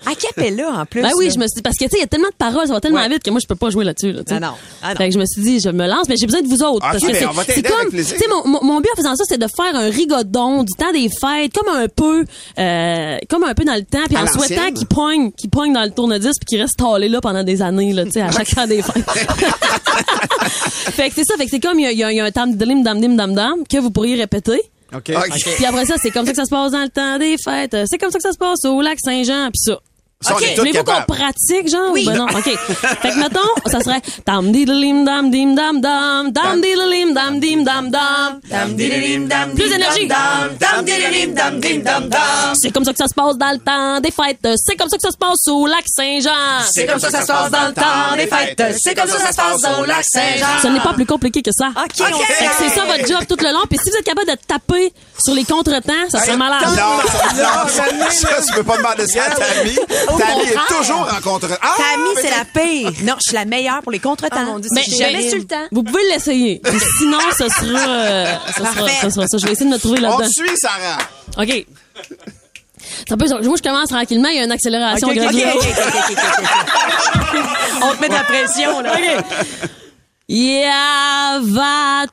À 0.06 0.15
capella, 0.15 0.71
en 0.71 0.87
plus. 0.87 1.03
Ben 1.03 1.11
oui, 1.19 1.27
là. 1.27 1.31
je 1.35 1.38
me 1.38 1.44
suis 1.47 1.56
dit, 1.56 1.62
parce 1.62 1.77
que 1.77 1.85
tu 1.85 1.91
sais, 1.91 1.97
il 1.99 2.00
y 2.00 2.05
a 2.05 2.06
tellement 2.06 2.29
de 2.29 2.35
paroles, 2.35 2.67
ça 2.67 2.73
va 2.73 2.81
tellement 2.81 3.00
Ouais. 3.00 3.09
vite 3.11 3.23
que 3.23 3.31
moi 3.31 3.38
je 3.43 3.47
peux 3.47 3.55
pas 3.55 3.69
jouer 3.69 3.85
là-dessus. 3.85 4.12
Là, 4.12 4.23
tu 4.25 4.31
sais. 4.31 4.37
Ah 4.37 4.41
non, 4.41 4.53
ah 4.82 4.91
non. 4.93 4.97
Fait 4.97 5.09
que 5.09 5.15
je 5.15 5.19
me 5.19 5.27
suis 5.27 5.43
dit, 5.43 5.61
je 5.61 5.69
me 5.69 5.87
lance, 5.87 6.09
mais 6.09 6.17
j'ai 6.17 6.25
besoin 6.27 6.41
de 6.41 6.49
vous 6.49 6.62
autres. 6.62 6.77
Ok, 6.87 6.93
parce 6.93 7.03
que 7.03 7.06
ben, 7.09 7.43
c'est- 7.47 7.62
comme, 7.62 7.91
tu 7.91 8.03
sais, 8.05 8.17
mon, 8.31 8.62
mon, 8.62 8.81
but 8.81 8.88
en 8.94 8.97
faisant 8.97 9.15
ça, 9.15 9.25
c'est 9.29 9.37
de 9.38 9.47
faire 9.55 9.75
un 9.77 9.91
rigodon 9.91 10.62
du 10.62 10.73
temps 10.73 10.91
des 10.93 11.09
fêtes, 11.11 11.53
comme 11.53 11.75
un 11.75 11.87
peu, 11.88 12.25
euh, 12.59 13.19
comme 13.29 13.44
un 13.44 13.53
peu 13.55 13.65
dans 13.65 13.75
le 13.75 13.82
temps, 13.85 14.05
puis 14.06 14.17
À 14.17 14.23
en 14.23 14.27
souhaitant 14.27 14.73
qu'il 14.73 14.87
pogne, 14.87 15.33
qu'il 15.33 15.50
pogne 15.50 15.73
dans 15.75 15.85
le 15.85 15.91
tourne-disque 15.91 16.41
puis 16.41 16.47
qu'il 16.56 16.62
reste 16.62 16.76
talé 16.79 17.09
là 17.11 17.21
pendant 17.21 17.43
des 17.44 17.61
années, 17.61 17.93
là, 17.93 18.05
tu 18.06 18.12
sais, 18.12 18.23
à 18.23 18.31
chaque 18.33 18.49
temps 18.55 18.67
des 18.67 18.81
fêtes. 18.81 19.05
fait 20.50 21.09
que 21.11 21.15
c'est 21.17 21.25
ça, 21.25 21.37
fait 21.37 21.44
que 21.44 21.50
c'est 21.50 21.61
comme 21.61 21.79
il 21.79 21.83
y 21.85 21.87
a, 21.87 21.93
il 21.93 21.99
y 21.99 22.05
a- 22.05 22.12
il 22.12 22.17
y 22.17 22.21
a 22.21 22.25
un 22.25 22.31
tam 22.31 22.55
dim 22.55 22.83
dam 22.83 23.00
dim 23.00 23.15
dam 23.17 23.35
dam 23.35 23.55
que 23.69 23.79
vous 23.79 23.91
pourriez 23.91 24.17
répéter. 24.17 24.61
OK. 24.93 25.11
OK. 25.17 25.55
Puis 25.57 25.65
après 25.65 25.87
ça, 25.87 25.95
c'est 26.01 26.11
comme 26.11 26.27
ça 26.27 26.33
que 26.33 26.37
ça 26.37 26.45
se 26.45 26.51
passe 26.51 26.73
dans 26.73 26.83
le 26.83 26.89
temps 26.89 27.19
des 27.19 27.37
fêtes. 27.43 27.77
C'est 27.87 27.99
comme 27.99 28.11
ça 28.11 28.19
que 28.19 28.23
ça 28.23 28.33
se 28.33 28.39
passe 28.39 28.65
au 28.65 28.81
lac 28.81 28.99
Saint-Jean, 29.03 29.51
puis 29.51 29.61
ça. 29.61 29.79
Ça, 30.23 30.35
tous 30.35 30.63
Mais 30.63 30.69
il 30.71 30.77
faut 30.77 30.85
qu'on 30.85 31.01
pratique, 31.09 31.71
genre? 31.71 31.93
Oui. 31.93 32.05
Ben 32.05 32.15
non, 32.15 32.27
OK. 32.27 32.43
fait 32.45 33.09
que, 33.11 33.19
mettons, 33.19 33.41
ça 33.65 33.81
serait 33.81 34.03
dam 34.27 34.53
diddlim 34.53 35.03
dam 35.07 35.31
dim 35.31 35.55
dam 35.55 35.81
dam 35.81 36.31
dam 36.31 36.61
diddlim 36.61 37.15
dam 37.15 37.41
dim 37.41 37.65
dam 37.65 37.89
dam 37.91 38.39
Dam, 38.51 38.75
dididim, 38.75 39.27
dam, 39.29 39.55
Plus 39.55 39.71
d'énergie. 39.71 40.07
dam, 40.07 40.51
dam, 40.61 40.85
dam, 40.85 41.59
dim, 41.61 41.81
dam, 41.83 42.09
dam. 42.11 42.53
C'est 42.61 42.71
comme 42.71 42.85
ça 42.85 42.93
que 42.93 42.99
ça 42.99 43.07
se 43.09 43.15
passe 43.15 43.39
dans 43.39 43.51
le 43.51 43.59
temps 43.61 43.99
des 44.01 44.11
fêtes. 44.11 44.47
C'est 44.59 44.77
comme 44.77 44.91
ça 44.91 44.97
que 44.99 45.03
ça 45.03 45.11
se 45.11 45.17
passe 45.17 45.47
au 45.49 45.67
lac 45.67 45.85
Saint-Jean. 45.87 46.31
C'est 46.71 46.85
comme 46.85 46.99
ça 47.01 47.07
que 47.07 47.13
ça 47.15 47.23
se 47.23 47.27
passe 47.27 47.51
dans 47.51 47.67
le 47.69 47.73
temps 47.73 48.17
des 48.17 48.27
fêtes. 48.27 48.63
C'est 48.79 48.95
comme 48.95 49.09
ça 49.09 49.17
que 49.17 49.23
ça 49.23 49.33
se 49.33 49.37
passe 49.37 49.79
au 49.79 49.85
lac 49.87 50.05
Saint-Jean. 50.05 50.61
Ce 50.61 50.67
n'est 50.67 50.81
pas 50.81 50.93
plus 50.93 51.07
compliqué 51.07 51.41
que 51.41 51.51
ça. 51.57 51.69
OK, 51.69 51.97
Fait 51.97 52.45
que 52.45 52.51
c'est 52.59 52.69
ça 52.69 52.85
votre 52.85 53.07
job 53.07 53.21
tout 53.27 53.43
le 53.43 53.53
long. 53.55 53.65
Puis 53.71 53.79
si 53.83 53.89
vous 53.91 53.97
êtes 53.97 54.05
capable 54.05 54.29
de 54.31 54.37
taper 54.47 54.93
sur 55.25 55.35
les 55.35 55.45
contretemps, 55.45 56.09
ça 56.11 56.21
serait 56.21 56.37
malade. 56.37 56.61
Non, 56.67 57.01
ça, 57.09 57.43
non, 57.43 57.69
ça, 57.69 57.85
ça, 58.11 58.29
tu 58.47 58.53
peux 58.55 58.65
pas 58.65 58.77
demander 58.77 59.07
ça 59.07 59.23
à 59.25 60.10
Tammy. 60.19 60.33
Tammy 60.45 60.49
est 60.49 60.77
toujours 60.77 61.09
en 61.17 61.21
contre. 61.21 61.49
Ah, 61.61 61.75
Tammy, 61.77 62.09
mais 62.17 62.23
c'est 62.23 62.31
la 62.31 62.45
pire. 62.45 62.93
Non, 63.05 63.15
je 63.17 63.23
suis 63.29 63.35
la 63.35 63.45
meilleure 63.45 63.83
pour 63.83 63.93
les 63.93 63.99
contretemps. 63.99 64.59
Mais 64.73 64.83
j'ai 64.89 64.97
jamais 64.97 65.29
su 65.29 65.39
le 65.39 65.45
temps. 65.47 65.67
Vous 65.73 65.83
pouvez 65.83 66.03
l'essayer. 66.12 66.61
Sinon, 66.99 67.19
ce 67.37 67.49
sera, 67.49 67.79
euh, 67.89 68.27
ce 68.49 68.53
sera, 68.55 68.65
Parfait. 68.75 68.93
ce 69.03 69.11
sera 69.11 69.27
ça. 69.27 69.39
Je 69.39 69.47
vais 69.47 69.53
essayer 69.53 69.67
de 69.69 69.75
me 69.75 69.79
trouver 69.79 69.99
On 69.99 70.03
là-dedans. 70.03 70.27
te 70.29 70.33
suit, 70.33 70.57
Sarah. 70.57 70.99
OK. 71.39 71.67
C'est 73.07 73.12
un 73.12 73.17
peu, 73.17 73.27
moi, 73.29 73.57
je 73.57 73.62
commence 73.62 73.89
tranquillement. 73.89 74.29
Il 74.31 74.37
y 74.37 74.41
a 74.41 74.45
une 74.45 74.53
accélération 74.53 75.09
OK, 75.09 75.17
OK, 75.17 75.25
OK. 75.25 75.35
OK, 75.35 75.67
OK, 75.67 75.87
OK, 75.87 76.17
OK. 76.19 77.39
On 77.83 77.95
te 77.95 78.01
met 78.01 78.09
de 78.09 78.14
la 78.14 78.25
pression, 78.25 78.81
là. 78.81 78.93
Y'a 80.33 81.41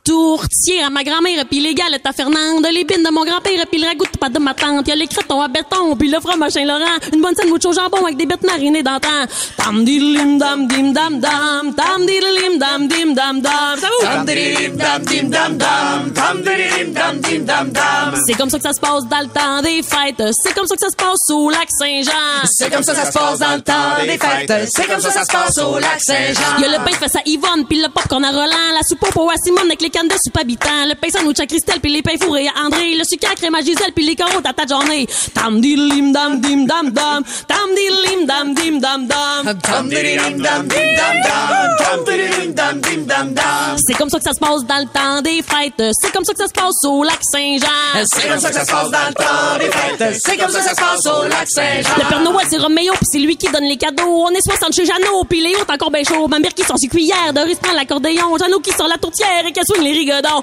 tourtière 0.04 0.88
à 0.88 0.90
ma 0.90 1.04
grand-mère, 1.04 1.46
puis 1.46 1.60
les 1.60 1.76
galettes 1.76 2.06
à 2.06 2.14
Fernande, 2.14 2.66
les 2.74 2.84
bines 2.84 3.04
de 3.04 3.12
mon 3.12 3.24
grand-père, 3.24 3.64
puis 3.72 3.80
le 3.80 3.86
ragoût 3.86 4.06
de 4.12 4.18
pâte 4.18 4.34
de 4.34 4.40
ma 4.40 4.56
tante. 4.56 4.88
Y'a 4.88 4.96
les 4.96 5.06
crotons 5.06 5.40
à 5.40 5.48
béton, 5.48 5.96
puis 5.96 6.10
le 6.10 6.20
fromage 6.20 6.54
Saint-Laurent. 6.54 6.98
Une 7.14 7.22
bonne 7.22 7.36
sandwich 7.36 7.64
au 7.66 7.74
jambon 7.74 8.04
avec 8.04 8.18
des 8.18 8.26
bêtes 8.26 8.44
marinées 8.44 8.82
d'antan. 8.82 9.28
Tam 9.56 9.86
diddlim 9.86 10.40
dam 10.40 10.68
dim 10.68 10.94
dam 10.94 11.20
dam. 11.20 11.76
Tam 11.76 12.08
diddlim 12.08 12.58
dam 12.58 12.88
dim 12.88 13.14
dam 13.14 13.40
dam. 13.40 13.80
Ça 13.80 13.88
vous? 13.88 14.08
Dam, 14.08 14.26
dim, 14.26 15.30
dam, 15.30 15.58
dam. 15.58 16.12
Dam, 16.12 16.42
dididim, 16.42 16.94
dam, 16.94 17.20
dim, 17.20 17.46
dam, 17.46 17.70
dam. 17.70 18.16
C'est 18.26 18.34
comme 18.34 18.50
ça 18.50 18.58
que 18.58 18.64
ça 18.64 18.74
se 18.74 18.80
passe 18.80 19.06
dans 19.06 19.20
le 19.20 19.28
temps 19.28 19.62
des 19.62 19.84
fêtes. 19.84 20.34
C'est 20.42 20.56
comme 20.56 20.66
ça 20.66 20.76
que 20.76 20.82
ça 20.82 20.90
se 20.90 20.96
passe 20.96 21.30
au 21.30 21.50
lac 21.52 21.68
Saint-Jean. 21.70 22.46
C'est 22.46 22.72
comme 22.72 22.82
ça 22.82 22.94
que 22.94 23.00
ça 23.00 23.12
se 23.12 23.18
passe 23.18 23.40
dans 23.40 23.56
le 23.56 23.62
temps 23.62 23.74
des 24.02 24.18
fêtes. 24.18 24.70
C'est 24.74 24.88
comme 24.88 25.00
ça 25.02 25.10
que 25.10 25.14
ça 25.14 25.24
se 25.24 25.32
passe 25.32 25.58
au 25.60 25.78
lac 25.78 26.02
Saint-Jean. 26.02 26.58
Il 26.58 26.64
y 26.64 26.66
a 26.66 26.78
le 26.80 26.84
pain 26.84 26.98
face 26.98 27.16
à 27.16 27.22
Yvonne, 27.26 27.66
puis 27.70 27.80
le 27.80 27.90
popcorn 28.08 28.24
à 28.24 28.32
Roland, 28.32 28.74
la 28.74 28.82
soupe 28.88 29.04
à 29.04 29.38
Simone 29.44 29.66
avec 29.66 29.82
les 29.82 29.90
cannes 29.90 30.08
de 30.08 30.14
soupe 30.14 30.38
habitant, 30.38 30.86
le 30.88 30.96
pain 30.96 31.10
sandwich 31.10 31.40
à 31.40 31.46
Christelle, 31.46 31.80
puis 31.82 31.92
les 31.92 32.02
pains 32.02 32.18
fourrés 32.20 32.48
à 32.48 32.66
André, 32.66 32.96
le 32.96 33.04
sucre 33.04 33.30
à 33.32 33.36
crème 33.36 33.56
à 33.56 33.62
Gisèle, 33.62 33.92
puis 33.94 34.06
les 34.06 34.16
carottes 34.16 34.46
à 34.46 34.54
ta 34.54 34.66
journée. 34.66 35.08
Tam 35.34 35.60
diddlim 35.60 36.12
dam 36.14 36.40
dim 36.40 36.66
dam 36.66 36.92
dam, 36.92 37.24
tam 37.48 37.70
diddlim 37.76 38.26
dam 38.26 38.54
dim 38.54 38.80
dam 38.80 39.08
dam. 39.08 39.18
Dam, 39.44 39.88
dididim, 39.90 40.42
dam, 40.42 40.68
dim, 40.68 40.96
dam, 40.98 41.22
dam. 41.24 41.78
Dam, 41.80 42.04
dididim, 42.06 42.54
dam, 42.54 42.82
dim, 42.82 43.06
dam, 43.06 43.34
dam. 43.34 43.78
C'est 43.78 43.94
comme 43.98 44.10
ça 44.10 44.18
que 44.18 44.24
ça 44.24 44.34
se 44.34 44.40
passe 44.40 44.66
dans 44.66 44.80
le 44.80 44.88
temps 44.88 45.22
des 45.22 45.42
fêtes. 45.42 45.94
C'est 46.02 46.12
comme 46.12 46.26
ça 46.26 46.34
que 46.34 46.40
ça 46.40 46.48
se 46.48 46.54
passe 46.54 46.84
au 46.86 47.04
lac 47.04 47.20
Saint-Jean. 47.22 48.06
C'est 48.12 48.28
comme 48.28 48.40
ça 48.40 48.50
que 48.50 48.56
ça 48.56 48.66
se 48.66 48.72
passe 48.72 48.92
dans 48.92 49.08
le 49.08 49.14
temps 49.14 49.58
des 49.60 49.72
fêtes. 49.72 50.20
C'est 50.24 50.38
comme 50.38 50.52
ça 50.52 50.60
que 50.60 50.66
ça 50.66 50.72
se 50.72 50.82
passe 50.82 51.06
au 51.06 51.28
lac 51.28 51.48
Saint-Jean. 51.50 51.90
Le 51.98 52.10
Père 52.10 52.22
Noël, 52.22 52.48
c'est 52.50 52.58
Roméo, 52.58 52.94
puis 52.94 53.06
c'est 53.12 53.20
lui 53.20 53.38
qui 53.38 53.48
donne 53.50 53.66
les 53.66 53.78
cadeaux. 53.78 54.26
On 54.26 54.30
est 54.32 54.42
60 54.42 54.74
chez 54.74 54.86
Jeannot, 54.86 55.24
puis 55.30 55.42
Léo 55.42 55.60
est 55.60 55.72
encore 55.72 55.92
bien 55.92 56.04
chaud. 56.04 56.28
Ma 56.28 56.40
mère 56.40 56.54
qui 56.54 56.64
sort 56.64 56.78
ses 56.78 56.88
cuillères, 56.88 57.34
Doris 57.34 57.58
prend 57.58 57.74
l'accordéon. 58.00 58.38
Jeannot 58.38 58.60
qui 58.60 58.72
sort 58.72 58.88
la 58.88 58.98
tourtière 58.98 59.46
et 59.46 59.51
qui 59.51 59.62
swing 59.66 59.84
les 59.84 59.92
rigodons. 59.92 60.42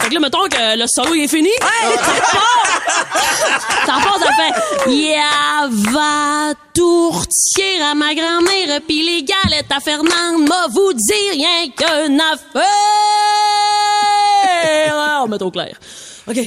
Fait 0.00 0.08
que 0.08 0.14
là, 0.14 0.20
mettons 0.20 0.48
que 0.48 0.78
le 0.78 0.86
solo 0.86 1.14
est 1.14 1.28
fini. 1.28 1.50
Ça 1.60 1.66
repart. 1.90 2.46
Ça 3.86 3.94
repart, 3.94 4.20
ça 4.20 4.30
fait 4.36 4.90
Yeah, 4.90 5.68
va 5.68 6.54
tourtière 6.72 7.90
à 7.90 7.94
ma 7.94 8.14
grand-mère, 8.14 8.80
pis 8.86 9.02
les 9.02 9.24
galettes 9.24 9.72
à 9.74 9.80
Fernande, 9.80 10.48
m'a 10.48 10.66
vous 10.70 10.92
dire 10.92 11.32
rien 11.32 11.68
qu'une 11.76 12.20
affaire. 12.20 12.62
On 15.22 15.28
met 15.28 15.42
au 15.42 15.50
clair. 15.50 15.76
OK. 16.28 16.38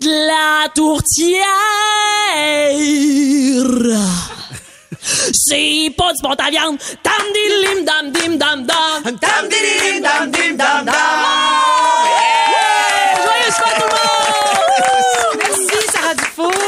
La 0.00 0.68
tourtière. 0.74 1.44
C'est 5.32 5.90
pas 5.96 6.12
du 6.12 6.22
bon 6.22 6.32
à 6.32 6.50
viande. 6.50 6.78
Dam 7.04 7.24
dilim 7.34 7.84
dam 7.84 8.10
dim 8.10 8.36
dam 8.36 8.64
dam. 8.66 9.02
Dam 9.04 9.48
dim 9.48 10.56
dam 10.56 10.84
dam. 10.84 10.94
Joyeux 13.22 13.52
soir 13.56 13.72
tout 13.76 13.84
le 13.84 13.90
monde! 13.94 15.38
Merci, 15.38 15.76
Sarah 15.92 16.14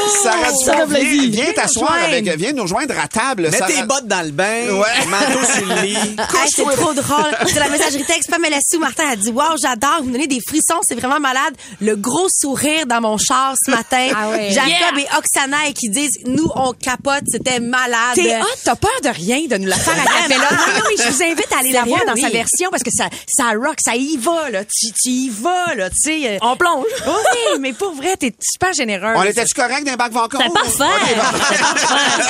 Sarah 0.07 0.87
fait 0.87 1.03
viens, 1.03 1.29
viens 1.43 1.53
t'asseoir 1.53 1.93
avec, 2.05 2.27
viens 2.37 2.53
nous 2.53 2.63
rejoindre 2.63 2.95
à 2.99 3.07
table. 3.07 3.43
Mets 3.43 3.57
Sarah. 3.57 3.71
tes 3.71 3.83
bottes 3.83 4.07
dans 4.07 4.25
le 4.25 4.31
bain, 4.31 4.69
Ouais. 4.69 5.05
manteau 5.07 5.45
sur 5.45 5.65
le 5.65 5.81
lit. 5.81 5.97
Hey, 6.37 6.49
c'est 6.53 6.63
trop 6.63 6.93
drôle. 6.93 7.37
C'est 7.47 7.59
la 7.59 7.69
messagerie 7.69 8.03
texte. 8.05 8.29
Pamela 8.29 8.57
Sou 8.69 8.79
Martin 8.79 9.03
a 9.11 9.15
dit 9.15 9.29
Wow, 9.31 9.57
j'adore, 9.61 9.97
vous 9.99 10.05
me 10.07 10.11
donnez 10.13 10.27
des 10.27 10.39
frissons, 10.47 10.79
c'est 10.87 10.95
vraiment 10.95 11.19
malade. 11.19 11.53
Le 11.81 11.95
gros 11.95 12.27
sourire 12.29 12.85
dans 12.85 13.01
mon 13.01 13.17
char 13.17 13.53
ce 13.65 13.71
matin. 13.71 14.07
Ah 14.15 14.29
ouais. 14.29 14.51
Jacob 14.51 14.67
Yeah. 14.97 14.99
et 14.99 15.17
Oksana 15.17 15.71
qui 15.73 15.89
disent 15.89 16.19
Nous, 16.25 16.47
on 16.55 16.73
capote, 16.73 17.23
c'était 17.31 17.59
malade. 17.59 18.15
T'es 18.15 18.37
hot, 18.37 18.45
t'as 18.63 18.75
peur 18.75 18.91
de 19.03 19.09
rien 19.09 19.39
de 19.49 19.57
nous 19.57 19.67
la 19.67 19.75
faire 19.77 19.93
à 19.93 20.05
Capella. 20.21 20.37
Non, 20.51 20.73
non, 20.79 20.83
mais 20.89 21.03
je 21.03 21.09
vous 21.11 21.23
invite 21.23 21.47
à 21.53 21.59
aller 21.59 21.71
la 21.71 21.83
voir 21.83 22.01
dans 22.05 22.13
oui. 22.13 22.21
sa 22.21 22.29
version 22.29 22.69
parce 22.69 22.83
que 22.83 22.91
ça, 22.91 23.09
ça 23.27 23.51
rock, 23.57 23.77
ça 23.83 23.95
y 23.95 24.17
va, 24.17 24.49
là. 24.51 24.63
Tu, 24.65 24.91
tu 24.93 25.09
y 25.09 25.29
vas, 25.29 25.73
là, 25.75 25.89
tu 25.89 25.95
sais. 26.01 26.27
euh. 26.27 26.37
On 26.41 26.55
plonge. 26.55 26.85
Oui, 27.05 27.59
mais 27.59 27.73
pour 27.73 27.93
vrai, 27.93 28.15
t'es 28.17 28.33
super 28.41 28.73
généreux. 28.73 29.13
On 29.15 29.23
était-tu 29.23 29.53
correct 29.53 29.83
d'un 29.85 29.96
bac? 29.97 30.11
C'est 30.13 30.53
parfait. 30.53 31.15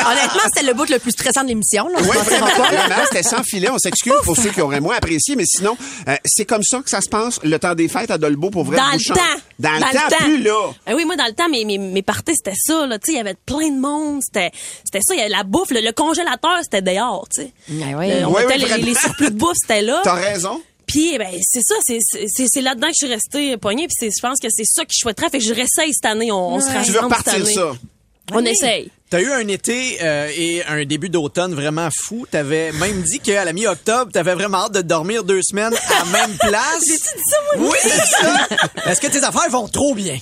Honnêtement, 0.09 0.41
c'était 0.45 0.65
le 0.65 0.73
bout 0.73 0.89
le 0.89 0.99
plus 0.99 1.11
stressant 1.11 1.43
de 1.43 1.49
l'émission. 1.49 1.87
Oui, 1.93 2.01
vraiment, 2.01 2.47
c'était 3.05 3.23
sans 3.23 3.43
filet. 3.43 3.69
On 3.69 3.77
s'excuse 3.77 4.13
pour 4.23 4.35
ceux 4.35 4.49
qui 4.49 4.61
auraient 4.61 4.79
moins 4.79 4.95
apprécié, 4.95 5.35
mais 5.35 5.45
sinon, 5.45 5.77
euh, 6.07 6.15
c'est 6.25 6.45
comme 6.45 6.63
ça 6.63 6.79
que 6.79 6.89
ça 6.89 7.01
se 7.01 7.09
passe 7.09 7.39
le 7.43 7.59
temps 7.59 7.75
des 7.75 7.87
fêtes 7.87 8.11
à 8.11 8.17
Dolbeau 8.17 8.49
pour 8.49 8.63
vrai. 8.63 8.77
Dans 8.77 8.91
le 8.93 9.13
temps. 9.13 9.41
Dans, 9.59 9.73
le 9.73 9.79
temps, 9.79 10.17
plus 10.19 10.41
là. 10.43 10.71
Ah 10.85 10.91
oui, 10.95 11.05
moi, 11.05 11.15
dans 11.15 11.25
le 11.25 11.33
temps, 11.33 11.49
mes, 11.49 11.65
mes, 11.65 11.77
mes 11.77 12.01
parties, 12.03 12.33
c'était 12.35 12.57
ça, 12.57 12.85
là. 12.85 12.99
Tu 12.99 13.07
sais, 13.07 13.11
il 13.13 13.17
y 13.17 13.19
avait 13.21 13.35
plein 13.45 13.69
de 13.69 13.79
monde. 13.79 14.21
C'était, 14.23 14.51
c'était 14.83 15.01
ça. 15.01 15.15
Il 15.15 15.17
y 15.17 15.21
avait 15.21 15.29
la 15.29 15.43
bouffe. 15.43 15.71
Le, 15.71 15.81
le 15.81 15.91
congélateur, 15.91 16.59
c'était 16.61 16.81
dehors, 16.81 17.27
tu 17.33 17.41
sais. 17.41 17.53
Ouais. 17.69 18.21
Euh, 18.21 18.25
on 18.25 18.33
mettait 18.33 18.63
ouais, 18.63 18.77
les, 18.77 18.83
les 18.83 18.95
surplus 18.95 19.31
de 19.31 19.35
bouffe, 19.35 19.57
c'était 19.61 19.81
là. 19.81 20.01
T'as 20.03 20.13
raison. 20.13 20.61
Puis, 20.87 21.17
ben, 21.17 21.29
c'est 21.43 21.61
ça, 21.61 21.75
c'est, 21.85 21.99
c'est, 22.47 22.61
là-dedans 22.61 22.87
que 22.87 22.93
je 22.99 23.05
suis 23.05 23.13
restée 23.13 23.57
poignée. 23.57 23.87
Puis 23.87 23.95
c'est, 23.99 24.09
je 24.09 24.21
pense 24.21 24.39
que 24.39 24.47
c'est 24.49 24.65
ça 24.65 24.83
que 24.83 24.91
je 24.91 24.99
souhaiterais. 25.01 25.29
Fait 25.29 25.39
que 25.39 25.43
je 25.43 25.53
réessaye 25.53 25.93
cette 25.93 26.05
année. 26.05 26.31
On, 26.31 26.55
on 26.55 26.59
se 26.61 26.67
Tu 26.67 26.77
veux 26.77 26.83
cette 26.93 27.01
repartir 27.01 27.33
année. 27.35 27.53
ça. 27.53 27.73
On 28.33 28.43
essaye. 28.43 28.91
T'as 29.09 29.21
eu 29.21 29.31
un 29.31 29.47
été 29.47 29.99
euh, 30.01 30.29
et 30.35 30.61
un 30.65 30.83
début 30.83 31.07
d'automne 31.07 31.53
vraiment 31.53 31.87
fou. 31.93 32.25
T'avais 32.29 32.73
même 32.73 33.01
dit 33.01 33.19
qu'à 33.21 33.45
la 33.45 33.53
mi-octobre, 33.53 34.11
t'avais 34.11 34.33
vraiment 34.33 34.65
hâte 34.65 34.73
de 34.73 34.81
dormir 34.81 35.23
deux 35.23 35.39
semaines 35.43 35.73
à 35.73 36.03
la 36.03 36.05
même 36.27 36.37
place. 36.41 36.81
J'ai-tu 36.85 37.15
dit 37.15 37.23
ça, 37.29 37.37
moi? 37.57 37.69
Oui, 37.71 37.77
c'est 37.81 37.89
ça. 37.89 38.47
Est-ce 38.91 38.99
que 38.99 39.07
tes 39.07 39.23
affaires 39.23 39.49
vont 39.49 39.69
trop 39.69 39.95
bien? 39.95 40.17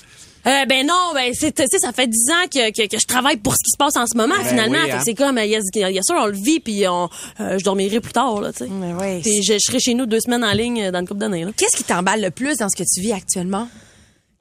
Euh, 0.48 0.66
ben 0.66 0.86
non, 0.86 1.12
ben 1.14 1.34
c'est 1.34 1.52
tu 1.54 1.64
sais, 1.68 1.80
ça 1.80 1.92
fait 1.92 2.08
dix 2.08 2.30
ans 2.30 2.48
que, 2.54 2.72
que, 2.72 2.88
que 2.88 3.00
je 3.00 3.08
travaille 3.08 3.38
pour 3.38 3.54
ce 3.54 3.60
qui 3.64 3.72
se 3.72 3.78
passe 3.78 3.96
en 3.98 4.06
ce 4.06 4.16
moment 4.16 4.36
finalement. 4.44 4.78
oui, 4.84 4.92
hein. 4.92 5.00
c'est 5.04 5.16
comme 5.16 5.40
il 5.40 5.50
y 5.50 5.56
a, 5.56 5.60
il 5.90 5.96
y 5.96 6.00
a 6.00 6.04
sûr 6.04 6.16
on 6.20 6.28
le 6.28 6.38
vit 6.38 6.60
puis 6.60 6.88
on 6.88 7.10
euh, 7.40 7.58
je 7.58 7.64
dormirai 7.64 8.00
plus 8.00 8.14
tard 8.14 8.40
là, 8.42 8.52
tu 8.54 8.60
sais. 8.60 8.68
Mais 8.70 8.94
ouais, 8.94 9.22
Puis 9.22 9.42
je, 9.44 9.54
je 9.54 9.60
serai 9.60 9.80
chez 9.80 9.94
nous 9.96 10.06
deux 10.06 10.20
semaines 10.20 10.44
en 10.44 10.52
ligne 10.54 10.84
euh, 10.84 10.92
dans 10.92 11.00
une 11.00 11.08
couple 11.08 11.22
d'années 11.22 11.46
là. 11.46 11.52
Qu'est-ce 11.58 11.76
qui 11.78 11.84
t'emballe 11.84 12.22
le 12.22 12.30
plus 12.32 12.58
dans 12.58 12.70
ce 12.70 12.76
que 12.76 12.84
tu 12.84 13.02
vis 13.02 13.14
actuellement? 13.14 13.68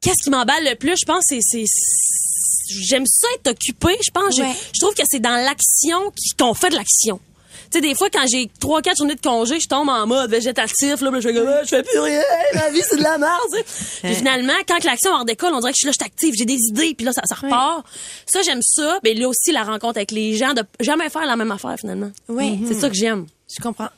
Qu'est-ce 0.03 0.23
qui 0.23 0.31
m'emballe 0.31 0.65
le 0.65 0.75
plus, 0.77 0.95
je 1.01 1.07
pense 1.07 1.25
c'est 1.29 1.65
j'aime 2.83 3.07
ça 3.07 3.27
être 3.37 3.51
occupé, 3.53 3.97
je 4.05 4.11
pense 4.11 4.39
Ouais. 4.39 4.53
je 4.75 4.81
trouve 4.81 4.95
que 4.95 5.03
c'est 5.09 5.21
dans 5.21 5.37
l'action 5.43 5.99
qu'on 6.39 6.55
fait 6.55 6.71
de 6.71 6.77
l'action. 6.77 7.21
Tu 7.75 7.81
sais, 7.81 7.89
des 7.89 7.97
fois, 7.97 8.09
quand 8.09 8.25
j'ai 8.31 8.49
trois, 8.61 8.83
quatre 8.83 8.99
journées 8.99 9.17
de 9.17 9.21
congé, 9.21 9.59
je 9.59 9.67
tombe 9.67 9.89
en 9.89 10.07
mode 10.07 10.31
végétatif, 10.31 11.01
là, 11.01 11.11
je 11.13 11.21
fais 11.21 11.35
comme, 11.35 11.49
Ah, 11.49 11.63
je 11.65 11.69
fais 11.71 11.83
plus 11.83 11.99
rien, 11.99 12.23
la 12.53 12.71
vie, 12.71 12.83
c'est 12.89 12.99
de 12.99 13.03
la 13.03 13.19
merde. 13.19 13.65
Puis 14.01 14.15
finalement, 14.15 14.53
quand 14.69 14.85
l'action 14.85 15.11
en 15.11 15.25
décolle, 15.25 15.53
on 15.55 15.59
dirait 15.59 15.73
que 15.73 15.77
je 15.77 15.81
suis 15.81 15.87
là, 15.87 15.93
je 15.93 15.97
suis 16.01 16.07
active, 16.07 16.35
j'ai 16.39 16.45
des 16.45 16.69
idées, 16.69 16.95
puis 16.95 17.05
là, 17.05 17.13
ça, 17.13 17.23
ça 17.25 17.35
repart. 17.35 17.85
Ça, 18.27 18.43
j'aime 18.43 18.63
ça. 18.63 19.01
Mais 19.03 19.15
là 19.15 19.29
aussi, 19.29 19.51
la 19.51 19.65
rencontre 19.65 19.97
avec 19.97 20.13
les 20.13 20.37
gens, 20.37 20.55
de 20.55 20.63
jamais 20.79 21.11
faire 21.11 21.27
la 21.27 21.35
même 21.35 21.51
affaire, 21.51 21.75
finalement. 21.77 22.13
Oui. 22.29 22.61
C'est 22.69 22.75
ça 22.75 22.89
que 22.89 22.95
j'aime. 22.95 23.27
Je 23.57 23.61
comprends. 23.61 23.89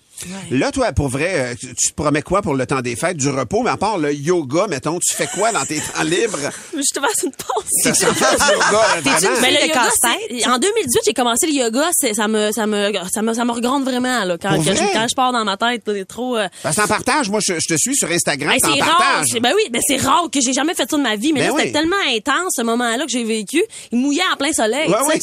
Là, 0.51 0.73
toi, 0.73 0.93
pour 0.93 1.09
vrai, 1.09 1.33
euh, 1.35 1.55
tu 1.59 1.75
tu 1.75 1.91
te 1.91 1.95
promets 1.95 2.23
quoi 2.23 2.41
pour 2.43 2.55
le 2.55 2.67
temps 2.67 2.81
des 2.81 2.97
fêtes? 2.97 3.17
Du 3.17 3.29
repos, 3.29 3.63
mais 3.63 3.71
à 3.71 3.77
part 3.77 3.99
le 3.99 4.15
yoga, 4.15 4.67
mettons, 4.69 4.99
tu 4.99 5.15
fais 5.15 5.27
quoi 5.27 5.53
dans 5.53 5.65
tes 5.65 5.77
temps 5.81 6.03
libres? 6.05 6.39
Je 6.73 6.81
te 6.95 7.01
fasse 7.01 7.23
une 7.25 7.33
pause. 7.33 7.65
Ça 7.83 7.95
s'en 7.95 8.15
fait 8.15 8.37
du 8.37 8.53
yoga, 8.53 9.01
vraiment? 9.03 9.41
Mais 9.43 9.51
le 9.53 9.67
yoga, 9.69 10.53
en 10.55 10.59
2018, 10.59 11.01
j'ai 11.07 11.13
commencé 11.13 11.47
le 11.47 11.53
yoga, 11.53 11.91
c'est- 11.93 12.15
ça 12.15 12.29
me, 12.29 12.51
ça 12.53 12.67
me, 12.67 12.93
ça 13.13 13.23
me, 13.23 13.35
ça 13.35 13.45
me 13.45 13.53
regronde 13.53 13.85
vraiment, 13.85 14.25
là. 14.25 14.37
Quand, 14.41 14.57
que 14.59 14.63
je, 14.65 14.71
vrai? 14.73 14.91
quand 14.93 15.07
je 15.09 15.15
pars 15.15 15.33
dans 15.33 15.45
ma 15.45 15.57
tête, 15.57 15.83
c'est 15.87 16.05
trop, 16.09 16.37
euh, 16.37 16.49
Parce 16.63 16.77
partages. 16.77 17.29
Moi, 17.29 17.41
je, 17.43 17.55
je 17.55 17.75
te 17.75 17.77
suis 17.79 17.95
sur 17.97 18.11
Instagram, 18.11 18.55
t'en 18.61 18.75
c'est 18.75 18.81
rare. 18.83 19.23
Ben 19.41 19.53
oui, 19.55 19.63
ben 19.71 19.81
c'est 19.87 19.97
rare 19.99 20.29
que 20.33 20.41
j'ai 20.41 20.53
jamais 20.53 20.75
fait 20.75 20.89
ça 20.91 20.97
de 20.97 21.03
ma 21.03 21.17
vie. 21.17 21.33
Mais 21.33 21.41
Ben 21.41 21.47
là, 21.49 21.53
c'était 21.57 21.67
oui. 21.67 21.73
tellement 21.73 21.97
intense, 22.17 22.55
ce 22.57 22.63
moment-là, 22.63 23.05
que 23.05 23.11
j'ai 23.11 23.25
vécu. 23.25 23.63
Il 23.93 23.99
mouillait 23.99 24.23
en 24.33 24.37
plein 24.37 24.53
soleil. 24.53 24.89
Ouais, 24.89 25.19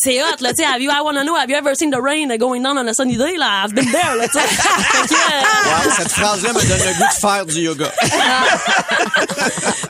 c'est 0.00 0.22
hot, 0.22 0.26
là. 0.40 0.50
Tu 0.50 0.56
sais, 0.62 0.64
have 0.64 0.80
you, 0.82 0.90
I 0.90 1.00
wanna 1.02 1.22
know, 1.24 1.34
have 1.34 1.48
you 1.50 1.56
ever 1.56 1.74
seen 1.74 1.90
the 1.90 2.00
rain 2.00 2.28
going 2.38 2.62
down 2.62 2.76
on 2.78 2.86
a 2.86 2.94
sunny 2.94 3.16
day? 3.16 3.36
Là, 3.36 3.64
I've 3.64 3.74
been 3.74 3.90
there, 3.90 4.16
là, 4.18 4.28
tu 4.28 4.38
sais. 4.38 4.46
Fait 4.46 5.08
que, 5.08 5.14
euh, 5.14 5.86
Wow, 5.86 5.92
cette 5.96 6.12
phrase-là 6.12 6.52
me 6.52 6.60
donne 6.60 6.78
le 6.78 6.94
goût 6.98 7.08
de 7.08 7.20
faire 7.20 7.46
du 7.46 7.60
yoga. 7.60 7.92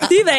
Puis 0.09 0.23
ben 0.25 0.35